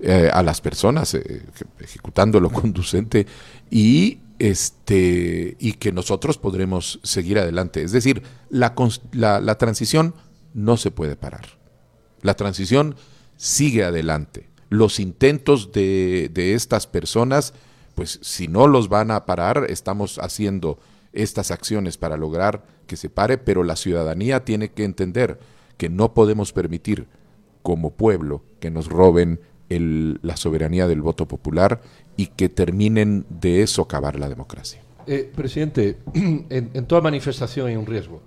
eh, 0.00 0.30
a 0.32 0.42
las 0.42 0.60
personas, 0.60 1.14
eh, 1.14 1.42
ejecutando 1.78 2.40
lo 2.40 2.50
conducente 2.50 3.24
y 3.70 4.18
este, 4.38 5.56
y 5.58 5.74
que 5.74 5.92
nosotros 5.92 6.38
podremos 6.38 7.00
seguir 7.02 7.38
adelante. 7.38 7.82
Es 7.82 7.92
decir, 7.92 8.22
la, 8.50 8.74
la, 9.12 9.58
transición 9.58 10.14
no 10.52 10.76
se 10.76 10.90
puede 10.90 11.16
parar. 11.16 11.46
La 12.22 12.34
transición 12.34 12.96
sigue 13.36 13.84
adelante. 13.84 14.48
Los 14.70 14.98
intentos 14.98 15.72
de, 15.72 16.30
de 16.32 16.54
estas 16.54 16.86
personas, 16.86 17.54
pues 17.94 18.18
si 18.22 18.48
no 18.48 18.66
los 18.66 18.88
van 18.88 19.10
a 19.10 19.26
parar, 19.26 19.66
estamos 19.68 20.18
haciendo 20.18 20.78
estas 21.12 21.50
acciones 21.50 21.96
para 21.96 22.16
lograr 22.16 22.64
que 22.86 22.96
se 22.96 23.08
pare, 23.08 23.38
pero 23.38 23.62
la 23.62 23.76
ciudadanía 23.76 24.44
tiene 24.44 24.70
que 24.70 24.84
entender 24.84 25.38
que 25.76 25.88
no 25.88 26.12
podemos 26.12 26.52
permitir 26.52 27.06
como 27.62 27.92
pueblo 27.94 28.42
que 28.60 28.70
nos 28.70 28.88
roben 28.88 29.40
el, 29.68 30.18
la 30.22 30.36
soberanía 30.36 30.86
del 30.86 31.02
voto 31.02 31.26
popular 31.26 31.80
y 32.16 32.26
que 32.28 32.48
terminen 32.48 33.26
de 33.28 33.66
socavar 33.66 34.18
la 34.18 34.28
democracia. 34.28 34.80
Eh, 35.06 35.30
presidente, 35.34 35.98
en, 36.14 36.86
toda 36.86 37.00
manifestación 37.00 37.68
hay 37.68 37.76
un 37.76 37.86
riesgo. 37.86 38.22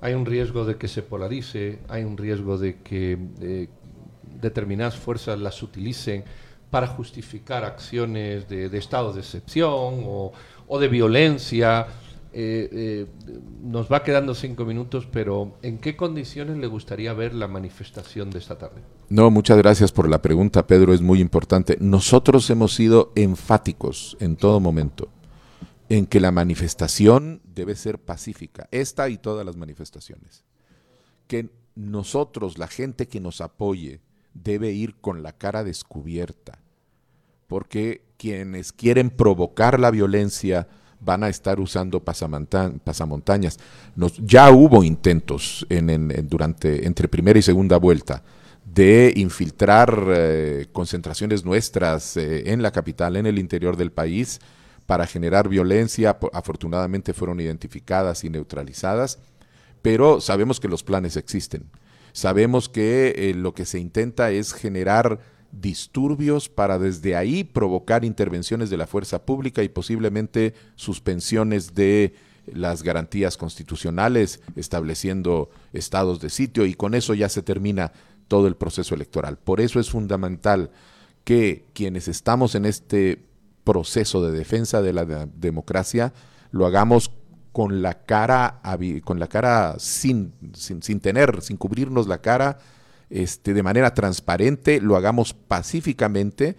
Hay 0.00 0.14
un 0.14 0.24
riesgo 0.24 0.64
de 0.64 0.76
que 0.76 0.88
se 0.88 1.02
polarice, 1.02 1.80
hay 1.88 2.04
un 2.04 2.16
riesgo 2.16 2.56
de 2.56 2.78
que 2.78 3.18
eh, 3.40 3.68
determinadas 4.40 4.96
fuerzas 4.96 5.38
las 5.38 5.62
utilicen 5.62 6.24
para 6.70 6.86
justificar 6.86 7.64
acciones 7.64 8.48
de, 8.48 8.76
estado 8.78 9.12
de 9.12 9.20
excepción 9.20 10.04
o 10.06 10.78
de 10.78 10.88
violencia. 10.88 11.86
Eh, 12.32 12.68
eh, 12.72 13.06
nos 13.62 13.90
va 13.90 14.04
quedando 14.04 14.34
cinco 14.34 14.64
minutos, 14.64 15.08
pero 15.10 15.56
¿en 15.62 15.78
qué 15.78 15.96
condiciones 15.96 16.58
le 16.58 16.68
gustaría 16.68 17.12
ver 17.12 17.34
la 17.34 17.48
manifestación 17.48 18.30
de 18.30 18.38
esta 18.38 18.56
tarde? 18.56 18.82
No, 19.08 19.30
muchas 19.30 19.58
gracias 19.58 19.90
por 19.90 20.08
la 20.08 20.22
pregunta, 20.22 20.66
Pedro, 20.66 20.94
es 20.94 21.00
muy 21.00 21.20
importante. 21.20 21.76
Nosotros 21.80 22.48
hemos 22.50 22.74
sido 22.74 23.12
enfáticos 23.16 24.16
en 24.20 24.36
todo 24.36 24.60
momento 24.60 25.08
en 25.88 26.06
que 26.06 26.20
la 26.20 26.30
manifestación 26.30 27.42
debe 27.52 27.74
ser 27.74 27.98
pacífica, 27.98 28.68
esta 28.70 29.08
y 29.08 29.18
todas 29.18 29.44
las 29.44 29.56
manifestaciones. 29.56 30.44
Que 31.26 31.50
nosotros, 31.74 32.58
la 32.58 32.68
gente 32.68 33.08
que 33.08 33.18
nos 33.18 33.40
apoye, 33.40 34.00
debe 34.32 34.70
ir 34.70 35.00
con 35.00 35.24
la 35.24 35.32
cara 35.32 35.64
descubierta, 35.64 36.60
porque 37.48 38.04
quienes 38.16 38.72
quieren 38.72 39.10
provocar 39.10 39.80
la 39.80 39.90
violencia, 39.90 40.68
van 41.00 41.24
a 41.24 41.28
estar 41.28 41.58
usando 41.58 42.00
pasamontañas. 42.00 43.58
Ya 44.18 44.50
hubo 44.50 44.84
intentos 44.84 45.66
en, 45.68 45.90
en, 45.90 46.28
durante, 46.28 46.86
entre 46.86 47.08
primera 47.08 47.38
y 47.38 47.42
segunda 47.42 47.78
vuelta 47.78 48.22
de 48.64 49.12
infiltrar 49.16 50.04
eh, 50.08 50.66
concentraciones 50.72 51.44
nuestras 51.44 52.16
eh, 52.16 52.52
en 52.52 52.62
la 52.62 52.70
capital, 52.70 53.16
en 53.16 53.26
el 53.26 53.38
interior 53.38 53.76
del 53.76 53.90
país, 53.90 54.40
para 54.86 55.06
generar 55.06 55.48
violencia. 55.48 56.18
Afortunadamente 56.32 57.12
fueron 57.12 57.40
identificadas 57.40 58.22
y 58.24 58.30
neutralizadas, 58.30 59.18
pero 59.82 60.20
sabemos 60.20 60.60
que 60.60 60.68
los 60.68 60.82
planes 60.82 61.16
existen. 61.16 61.64
Sabemos 62.12 62.68
que 62.68 63.14
eh, 63.16 63.34
lo 63.34 63.54
que 63.54 63.64
se 63.64 63.78
intenta 63.78 64.30
es 64.30 64.52
generar 64.52 65.20
disturbios 65.52 66.48
para 66.48 66.78
desde 66.78 67.16
ahí 67.16 67.44
provocar 67.44 68.04
intervenciones 68.04 68.70
de 68.70 68.76
la 68.76 68.86
fuerza 68.86 69.24
pública 69.24 69.62
y 69.62 69.68
posiblemente 69.68 70.54
suspensiones 70.76 71.74
de 71.74 72.14
las 72.46 72.82
garantías 72.82 73.36
constitucionales, 73.36 74.40
estableciendo 74.56 75.50
estados 75.72 76.20
de 76.20 76.30
sitio 76.30 76.66
y 76.66 76.74
con 76.74 76.94
eso 76.94 77.14
ya 77.14 77.28
se 77.28 77.42
termina 77.42 77.92
todo 78.28 78.46
el 78.46 78.56
proceso 78.56 78.94
electoral. 78.94 79.38
Por 79.38 79.60
eso 79.60 79.80
es 79.80 79.90
fundamental 79.90 80.70
que 81.24 81.66
quienes 81.74 82.08
estamos 82.08 82.54
en 82.54 82.64
este 82.64 83.22
proceso 83.64 84.22
de 84.24 84.36
defensa 84.36 84.82
de 84.82 84.92
la 84.92 85.04
de 85.04 85.28
democracia 85.36 86.12
lo 86.50 86.66
hagamos 86.66 87.12
con 87.52 87.82
la 87.82 88.04
cara 88.04 88.60
con 89.04 89.18
la 89.18 89.26
cara 89.26 89.76
sin, 89.78 90.32
sin, 90.54 90.82
sin 90.82 91.00
tener, 91.00 91.42
sin 91.42 91.56
cubrirnos 91.56 92.06
la 92.06 92.18
cara, 92.18 92.58
este, 93.10 93.52
de 93.52 93.62
manera 93.62 93.92
transparente, 93.92 94.80
lo 94.80 94.96
hagamos 94.96 95.34
pacíficamente 95.34 96.56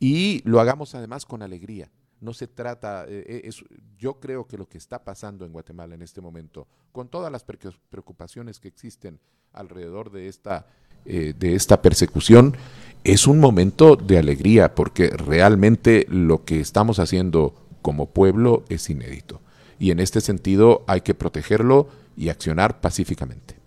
y 0.00 0.40
lo 0.44 0.60
hagamos 0.60 0.94
además 0.94 1.26
con 1.26 1.42
alegría. 1.42 1.90
No 2.20 2.34
se 2.34 2.46
trata, 2.46 3.04
eh, 3.06 3.24
eh, 3.26 3.40
es, 3.44 3.62
yo 3.98 4.18
creo 4.18 4.46
que 4.46 4.58
lo 4.58 4.68
que 4.68 4.78
está 4.78 5.04
pasando 5.04 5.44
en 5.44 5.52
Guatemala 5.52 5.94
en 5.94 6.02
este 6.02 6.20
momento, 6.20 6.66
con 6.92 7.08
todas 7.08 7.30
las 7.30 7.44
preocupaciones 7.44 8.60
que 8.60 8.68
existen 8.68 9.20
alrededor 9.52 10.10
de 10.10 10.28
esta, 10.28 10.66
eh, 11.04 11.34
de 11.38 11.54
esta 11.54 11.80
persecución, 11.80 12.56
es 13.04 13.26
un 13.26 13.38
momento 13.38 13.96
de 13.96 14.18
alegría 14.18 14.74
porque 14.74 15.08
realmente 15.08 16.06
lo 16.08 16.44
que 16.44 16.60
estamos 16.60 16.98
haciendo 16.98 17.54
como 17.80 18.10
pueblo 18.10 18.64
es 18.68 18.90
inédito. 18.90 19.40
Y 19.78 19.90
en 19.90 20.00
este 20.00 20.20
sentido 20.20 20.84
hay 20.86 21.00
que 21.00 21.14
protegerlo 21.14 21.88
y 22.16 22.28
accionar 22.28 22.82
pacíficamente. 22.82 23.59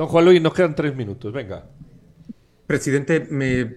Don 0.00 0.08
Juan 0.08 0.24
Luis, 0.24 0.40
nos 0.40 0.54
quedan 0.54 0.74
tres 0.74 0.96
minutos, 0.96 1.30
venga. 1.30 1.66
Presidente, 2.66 3.26
me, 3.28 3.74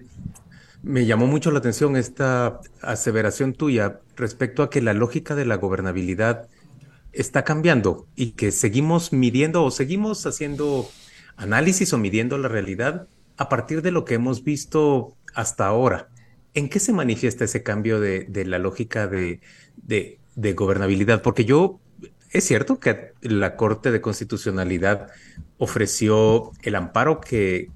me 0.82 1.04
llamó 1.04 1.26
mucho 1.26 1.50
la 1.50 1.58
atención 1.58 1.98
esta 1.98 2.60
aseveración 2.80 3.52
tuya 3.52 4.00
respecto 4.16 4.62
a 4.62 4.70
que 4.70 4.80
la 4.80 4.94
lógica 4.94 5.34
de 5.34 5.44
la 5.44 5.56
gobernabilidad 5.56 6.48
está 7.12 7.44
cambiando 7.44 8.06
y 8.16 8.30
que 8.30 8.52
seguimos 8.52 9.12
midiendo 9.12 9.64
o 9.64 9.70
seguimos 9.70 10.24
haciendo 10.24 10.88
análisis 11.36 11.92
o 11.92 11.98
midiendo 11.98 12.38
la 12.38 12.48
realidad 12.48 13.06
a 13.36 13.50
partir 13.50 13.82
de 13.82 13.90
lo 13.90 14.06
que 14.06 14.14
hemos 14.14 14.44
visto 14.44 15.14
hasta 15.34 15.66
ahora. 15.66 16.08
¿En 16.54 16.70
qué 16.70 16.80
se 16.80 16.94
manifiesta 16.94 17.44
ese 17.44 17.62
cambio 17.62 18.00
de, 18.00 18.24
de 18.24 18.46
la 18.46 18.58
lógica 18.58 19.08
de, 19.08 19.42
de, 19.76 20.18
de, 20.36 20.52
gobernabilidad? 20.54 21.20
Porque 21.20 21.44
yo 21.44 21.80
es 22.30 22.44
cierto 22.44 22.80
que 22.80 23.12
la 23.20 23.56
Corte 23.56 23.90
de 23.90 24.00
Constitucionalidad 24.00 25.08
ofreció 25.58 26.52
el 26.62 26.74
amparo 26.74 27.20
que, 27.20 27.70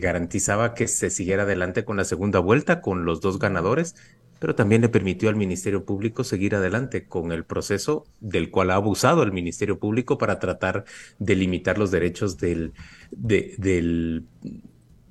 garantizaba 0.00 0.74
que 0.74 0.88
se 0.88 1.10
siguiera 1.10 1.44
adelante 1.44 1.84
con 1.84 1.96
la 1.96 2.04
segunda 2.04 2.40
vuelta 2.40 2.80
con 2.80 3.04
los 3.04 3.20
dos 3.20 3.38
ganadores, 3.38 3.94
pero 4.40 4.54
también 4.54 4.80
le 4.80 4.88
permitió 4.88 5.28
al 5.28 5.36
Ministerio 5.36 5.84
Público 5.84 6.24
seguir 6.24 6.54
adelante 6.54 7.04
con 7.04 7.30
el 7.30 7.44
proceso 7.44 8.04
del 8.20 8.50
cual 8.50 8.70
ha 8.70 8.76
abusado 8.76 9.22
el 9.22 9.32
Ministerio 9.32 9.78
Público 9.78 10.18
para 10.18 10.38
tratar 10.38 10.84
de 11.18 11.36
limitar 11.36 11.78
los 11.78 11.90
derechos 11.90 12.38
del, 12.38 12.72
de, 13.10 13.54
del, 13.58 14.24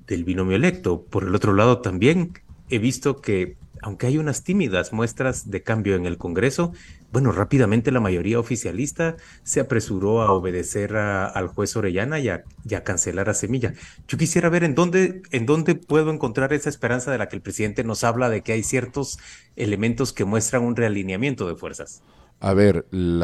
del 0.06 0.24
binomio 0.24 0.56
electo. 0.56 1.04
Por 1.04 1.24
el 1.24 1.34
otro 1.34 1.54
lado, 1.54 1.80
también 1.80 2.32
he 2.68 2.78
visto 2.78 3.20
que 3.20 3.56
aunque 3.82 4.06
hay 4.06 4.18
unas 4.18 4.44
tímidas 4.44 4.92
muestras 4.92 5.50
de 5.50 5.62
cambio 5.62 5.94
en 5.96 6.06
el 6.06 6.18
Congreso, 6.18 6.72
bueno, 7.12 7.32
rápidamente 7.32 7.90
la 7.90 8.00
mayoría 8.00 8.38
oficialista 8.38 9.16
se 9.42 9.60
apresuró 9.60 10.22
a 10.22 10.32
obedecer 10.32 10.96
al 10.96 11.48
juez 11.48 11.74
Orellana 11.76 12.20
y 12.20 12.28
a, 12.28 12.44
cancelar 12.84 13.28
a 13.28 13.34
Semilla. 13.34 13.74
Yo 14.06 14.16
quisiera 14.16 14.48
ver 14.48 14.62
en 14.62 14.74
dónde, 14.74 15.22
en 15.32 15.46
dónde 15.46 15.74
puedo 15.74 16.10
encontrar 16.12 16.52
esa 16.52 16.68
esperanza 16.68 17.10
de 17.10 17.18
la 17.18 17.28
que 17.28 17.36
el 17.36 17.42
presidente 17.42 17.82
nos 17.82 18.04
habla 18.04 18.28
de 18.28 18.42
que 18.42 18.52
hay 18.52 18.62
ciertos 18.62 19.18
elementos 19.56 20.12
que 20.12 20.24
muestran 20.24 20.62
un 20.62 20.76
realineamiento 20.76 21.48
de 21.48 21.56
fuerzas. 21.56 22.02
A 22.38 22.54
ver, 22.54 22.86
el 22.92 23.22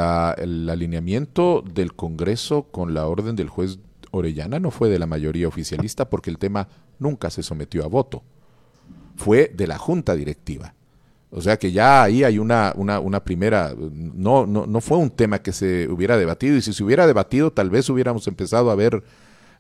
alineamiento 0.68 1.62
del 1.62 1.94
Congreso 1.94 2.64
con 2.64 2.92
la 2.92 3.06
orden 3.06 3.36
del 3.36 3.48
juez 3.48 3.78
Orellana 4.10 4.58
no 4.58 4.70
fue 4.70 4.88
de 4.88 4.98
la 4.98 5.06
mayoría 5.06 5.48
oficialista 5.48 6.10
porque 6.10 6.30
el 6.30 6.38
tema 6.38 6.68
nunca 6.98 7.30
se 7.30 7.42
sometió 7.42 7.84
a 7.84 7.88
voto. 7.88 8.24
Fue 9.16 9.50
de 9.54 9.66
la 9.66 9.78
junta 9.78 10.14
directiva. 10.16 10.74
O 11.30 11.40
sea 11.40 11.58
que 11.58 11.72
ya 11.72 12.04
ahí 12.04 12.22
hay 12.22 12.38
una, 12.38 12.72
una, 12.76 13.00
una 13.00 13.22
primera, 13.22 13.74
no, 13.76 14.46
no, 14.46 14.66
no, 14.66 14.80
fue 14.80 14.96
un 14.96 15.10
tema 15.10 15.40
que 15.40 15.52
se 15.52 15.88
hubiera 15.88 16.16
debatido 16.16 16.56
y 16.56 16.62
si 16.62 16.72
se 16.72 16.84
hubiera 16.84 17.06
debatido 17.06 17.50
tal 17.52 17.68
vez 17.68 17.88
hubiéramos 17.90 18.26
empezado 18.28 18.70
a 18.70 18.74
ver, 18.74 19.02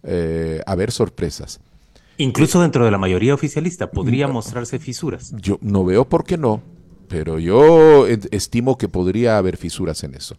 eh, 0.04 0.62
a 0.64 0.74
ver 0.74 0.92
sorpresas. 0.92 1.60
Incluso 2.18 2.62
dentro 2.62 2.84
de 2.84 2.90
la 2.90 2.98
mayoría 2.98 3.34
oficialista 3.34 3.90
podría 3.90 4.28
mostrarse 4.28 4.78
fisuras. 4.78 5.34
Yo 5.40 5.58
no 5.60 5.84
veo 5.84 6.08
por 6.08 6.24
qué 6.24 6.38
no, 6.38 6.62
pero 7.08 7.38
yo 7.38 8.06
estimo 8.06 8.78
que 8.78 8.88
podría 8.88 9.36
haber 9.36 9.56
fisuras 9.56 10.02
en 10.04 10.14
eso. 10.14 10.36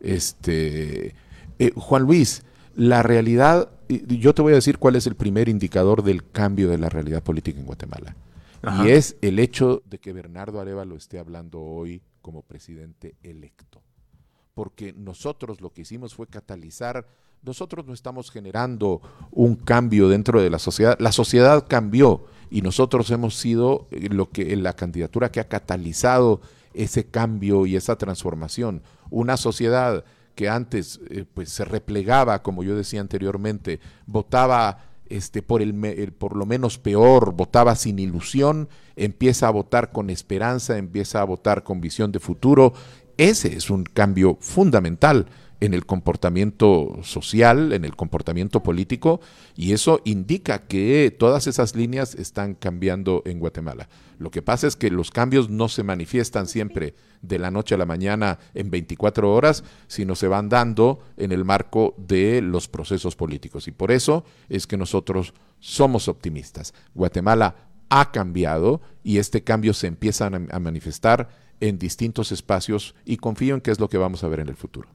Este, 0.00 1.14
eh, 1.58 1.72
Juan 1.74 2.02
Luis, 2.04 2.42
la 2.74 3.02
realidad, 3.02 3.68
yo 3.88 4.34
te 4.34 4.42
voy 4.42 4.52
a 4.52 4.56
decir 4.56 4.78
cuál 4.78 4.96
es 4.96 5.06
el 5.06 5.14
primer 5.14 5.48
indicador 5.48 6.02
del 6.04 6.24
cambio 6.24 6.68
de 6.68 6.78
la 6.78 6.88
realidad 6.88 7.22
política 7.22 7.58
en 7.58 7.66
Guatemala. 7.66 8.16
Y 8.84 8.90
es 8.90 9.16
el 9.20 9.38
hecho 9.38 9.82
de 9.86 9.98
que 9.98 10.12
Bernardo 10.12 10.60
Arevalo 10.60 10.96
esté 10.96 11.18
hablando 11.18 11.60
hoy 11.60 12.02
como 12.22 12.42
presidente 12.42 13.16
electo. 13.22 13.82
Porque 14.54 14.92
nosotros 14.92 15.60
lo 15.60 15.72
que 15.72 15.82
hicimos 15.82 16.14
fue 16.14 16.26
catalizar, 16.26 17.06
nosotros 17.42 17.86
no 17.86 17.92
estamos 17.92 18.30
generando 18.30 19.02
un 19.30 19.56
cambio 19.56 20.08
dentro 20.08 20.40
de 20.40 20.48
la 20.48 20.58
sociedad, 20.58 20.96
la 21.00 21.12
sociedad 21.12 21.66
cambió 21.68 22.24
y 22.50 22.62
nosotros 22.62 23.10
hemos 23.10 23.36
sido 23.36 23.88
lo 23.90 24.30
que 24.30 24.56
la 24.56 24.74
candidatura 24.74 25.30
que 25.30 25.40
ha 25.40 25.48
catalizado 25.48 26.40
ese 26.72 27.06
cambio 27.06 27.66
y 27.66 27.76
esa 27.76 27.96
transformación. 27.96 28.82
Una 29.10 29.36
sociedad 29.36 30.04
que 30.34 30.48
antes 30.48 31.00
eh, 31.10 31.24
pues 31.32 31.50
se 31.50 31.64
replegaba, 31.64 32.42
como 32.42 32.62
yo 32.62 32.76
decía 32.76 33.00
anteriormente, 33.00 33.80
votaba 34.06 34.93
este, 35.08 35.42
por, 35.42 35.62
el, 35.62 35.84
el, 35.84 36.12
por 36.12 36.36
lo 36.36 36.46
menos 36.46 36.78
peor, 36.78 37.34
votaba 37.34 37.74
sin 37.76 37.98
ilusión, 37.98 38.68
empieza 38.96 39.48
a 39.48 39.50
votar 39.50 39.92
con 39.92 40.10
esperanza, 40.10 40.78
empieza 40.78 41.20
a 41.20 41.24
votar 41.24 41.62
con 41.62 41.80
visión 41.80 42.12
de 42.12 42.20
futuro. 42.20 42.72
Ese 43.16 43.56
es 43.56 43.70
un 43.70 43.84
cambio 43.84 44.38
fundamental 44.40 45.26
en 45.60 45.72
el 45.72 45.86
comportamiento 45.86 46.98
social, 47.02 47.72
en 47.72 47.84
el 47.84 47.96
comportamiento 47.96 48.62
político, 48.62 49.20
y 49.56 49.72
eso 49.72 50.00
indica 50.04 50.66
que 50.66 51.14
todas 51.16 51.46
esas 51.46 51.74
líneas 51.74 52.14
están 52.14 52.54
cambiando 52.54 53.22
en 53.24 53.38
Guatemala. 53.38 53.88
Lo 54.18 54.30
que 54.30 54.42
pasa 54.42 54.66
es 54.66 54.76
que 54.76 54.90
los 54.90 55.10
cambios 55.10 55.48
no 55.48 55.68
se 55.68 55.82
manifiestan 55.82 56.46
siempre 56.46 56.94
de 57.22 57.38
la 57.38 57.50
noche 57.50 57.74
a 57.74 57.78
la 57.78 57.86
mañana 57.86 58.38
en 58.52 58.70
24 58.70 59.32
horas, 59.32 59.64
sino 59.86 60.14
se 60.14 60.28
van 60.28 60.48
dando 60.48 61.00
en 61.16 61.32
el 61.32 61.44
marco 61.44 61.94
de 61.96 62.42
los 62.42 62.68
procesos 62.68 63.16
políticos. 63.16 63.66
Y 63.66 63.70
por 63.70 63.90
eso 63.90 64.24
es 64.48 64.66
que 64.66 64.76
nosotros 64.76 65.34
somos 65.60 66.08
optimistas. 66.08 66.74
Guatemala 66.94 67.56
ha 67.88 68.10
cambiado 68.10 68.82
y 69.02 69.18
este 69.18 69.44
cambio 69.44 69.72
se 69.72 69.86
empieza 69.86 70.26
a 70.26 70.58
manifestar 70.58 71.43
en 71.60 71.78
distintos 71.78 72.32
espacios 72.32 72.94
y 73.04 73.16
confío 73.16 73.54
en 73.54 73.60
que 73.60 73.70
es 73.70 73.80
lo 73.80 73.88
que 73.88 73.98
vamos 73.98 74.24
a 74.24 74.28
ver 74.28 74.40
en 74.40 74.48
el 74.48 74.56
futuro. 74.56 74.88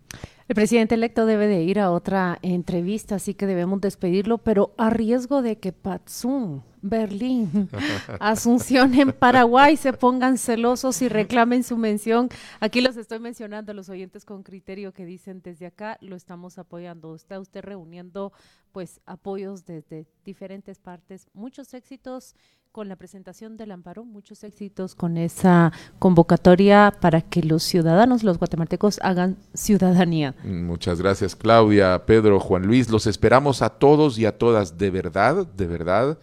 El 0.48 0.56
presidente 0.56 0.96
electo 0.96 1.28
debe 1.28 1.48
de 1.48 1.62
ir 1.62 1.80
a 1.80 1.92
otra 1.92 2.40
entrevista, 2.42 3.16
así 3.16 3.36
que 3.36 3.46
debemos 3.46 3.82
despedirlo, 3.82 4.40
pero 4.40 4.74
a 4.78 4.90
riesgo 4.90 5.44
de 5.44 5.60
que 5.60 5.74
Patsum, 5.74 6.62
Berlín, 6.82 7.70
Asunción 8.20 8.94
en 8.94 9.12
Paraguay 9.12 9.78
se 9.78 9.94
pongan 9.94 10.38
celosos 10.38 11.02
y 11.02 11.10
reclamen 11.10 11.64
su 11.64 11.78
mención. 11.78 12.30
Aquí 12.60 12.82
los 12.82 12.98
estoy 12.98 13.20
mencionando, 13.20 13.74
los 13.74 13.90
oyentes 13.90 14.26
con 14.26 14.44
criterio 14.44 14.94
que 14.94 15.06
dicen 15.06 15.42
desde 15.44 15.66
acá 15.66 15.98
lo 16.02 16.16
estamos 16.16 16.58
apoyando. 16.58 17.16
Está 17.16 17.40
usted 17.40 17.62
reuniendo 17.62 18.32
pues 18.72 19.02
apoyos 19.06 19.66
desde 19.66 20.08
diferentes 20.24 20.80
partes. 20.80 21.28
Muchos 21.34 21.74
éxitos 21.74 22.36
con 22.72 22.88
la 22.88 22.96
presentación 22.96 23.58
del 23.58 23.72
amparo, 23.72 24.06
muchos 24.06 24.44
éxitos 24.44 24.94
con 24.94 25.18
esa 25.18 25.74
convocatoria 25.98 26.94
para 27.02 27.22
que 27.22 27.42
los 27.42 27.64
ciudadanos, 27.64 28.24
los 28.24 28.38
guatemaltecos, 28.38 29.00
hagan 29.02 29.38
ciudadanía. 29.54 30.36
Muchas 30.44 31.02
gracias, 31.02 31.36
Claudia, 31.36 32.06
Pedro, 32.06 32.40
Juan 32.40 32.68
Luis. 32.68 32.90
Los 32.90 33.08
esperamos 33.08 33.62
a 33.62 33.70
todos 33.70 34.20
y 34.20 34.26
a 34.26 34.38
todas. 34.38 34.78
De 34.78 34.92
verdad, 34.92 35.48
de 35.48 35.66
verdad, 35.66 36.20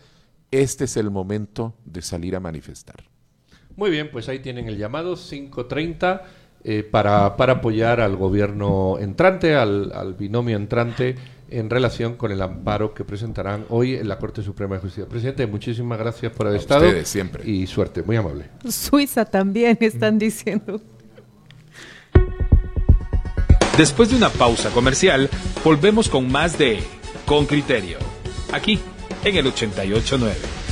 este 0.51 0.85
es 0.85 0.97
el 0.97 1.11
momento 1.11 1.75
de 1.85 2.03
salir 2.03 2.37
a 2.37 2.41
manifestar. 2.41 2.97
Muy 3.77 3.91
bien, 3.91 4.11
pues 4.11 4.29
ahí 4.29 4.39
tienen 4.39 4.69
el 4.69 4.79
llamado 4.79 5.17
530 5.17 6.23
eh, 6.65 6.83
para, 6.83 7.37
para 7.37 7.55
apoyar 7.55 8.01
al 8.01 8.17
gobierno 8.17 8.97
entrante, 8.99 9.55
al, 9.55 9.93
al 9.93 10.15
binomio 10.15 10.57
entrante 10.57 11.15
en 11.51 11.71
relación 11.71 12.17
con 12.17 12.33
el 12.33 12.43
amparo 12.43 12.93
que 12.95 13.05
presentarán 13.05 13.67
hoy 13.69 13.95
en 13.95 14.09
la 14.09 14.19
Corte 14.19 14.43
Suprema 14.43 14.77
de 14.77 14.81
Justicia. 14.81 15.07
Presidente, 15.09 15.47
muchísimas 15.47 15.99
gracias 15.99 16.33
por 16.33 16.47
haber 16.47 16.61
estado. 16.61 16.87
Ustedes 16.87 17.09
siempre. 17.09 17.49
Y 17.49 17.67
suerte, 17.67 18.03
muy 18.03 18.17
amable. 18.17 18.47
Suiza 18.69 19.25
también 19.25 19.77
están 19.81 20.19
diciendo. 20.19 20.81
Después 23.77 24.09
de 24.09 24.17
una 24.17 24.31
pausa 24.31 24.71
comercial, 24.71 25.29
volvemos 25.63 26.09
con 26.09 26.33
más 26.33 26.57
de 26.57 26.81
Con 27.27 27.45
Criterio, 27.45 27.99
aquí 28.51 28.81
en 29.25 29.37
el 29.37 29.47
889. 29.47 30.66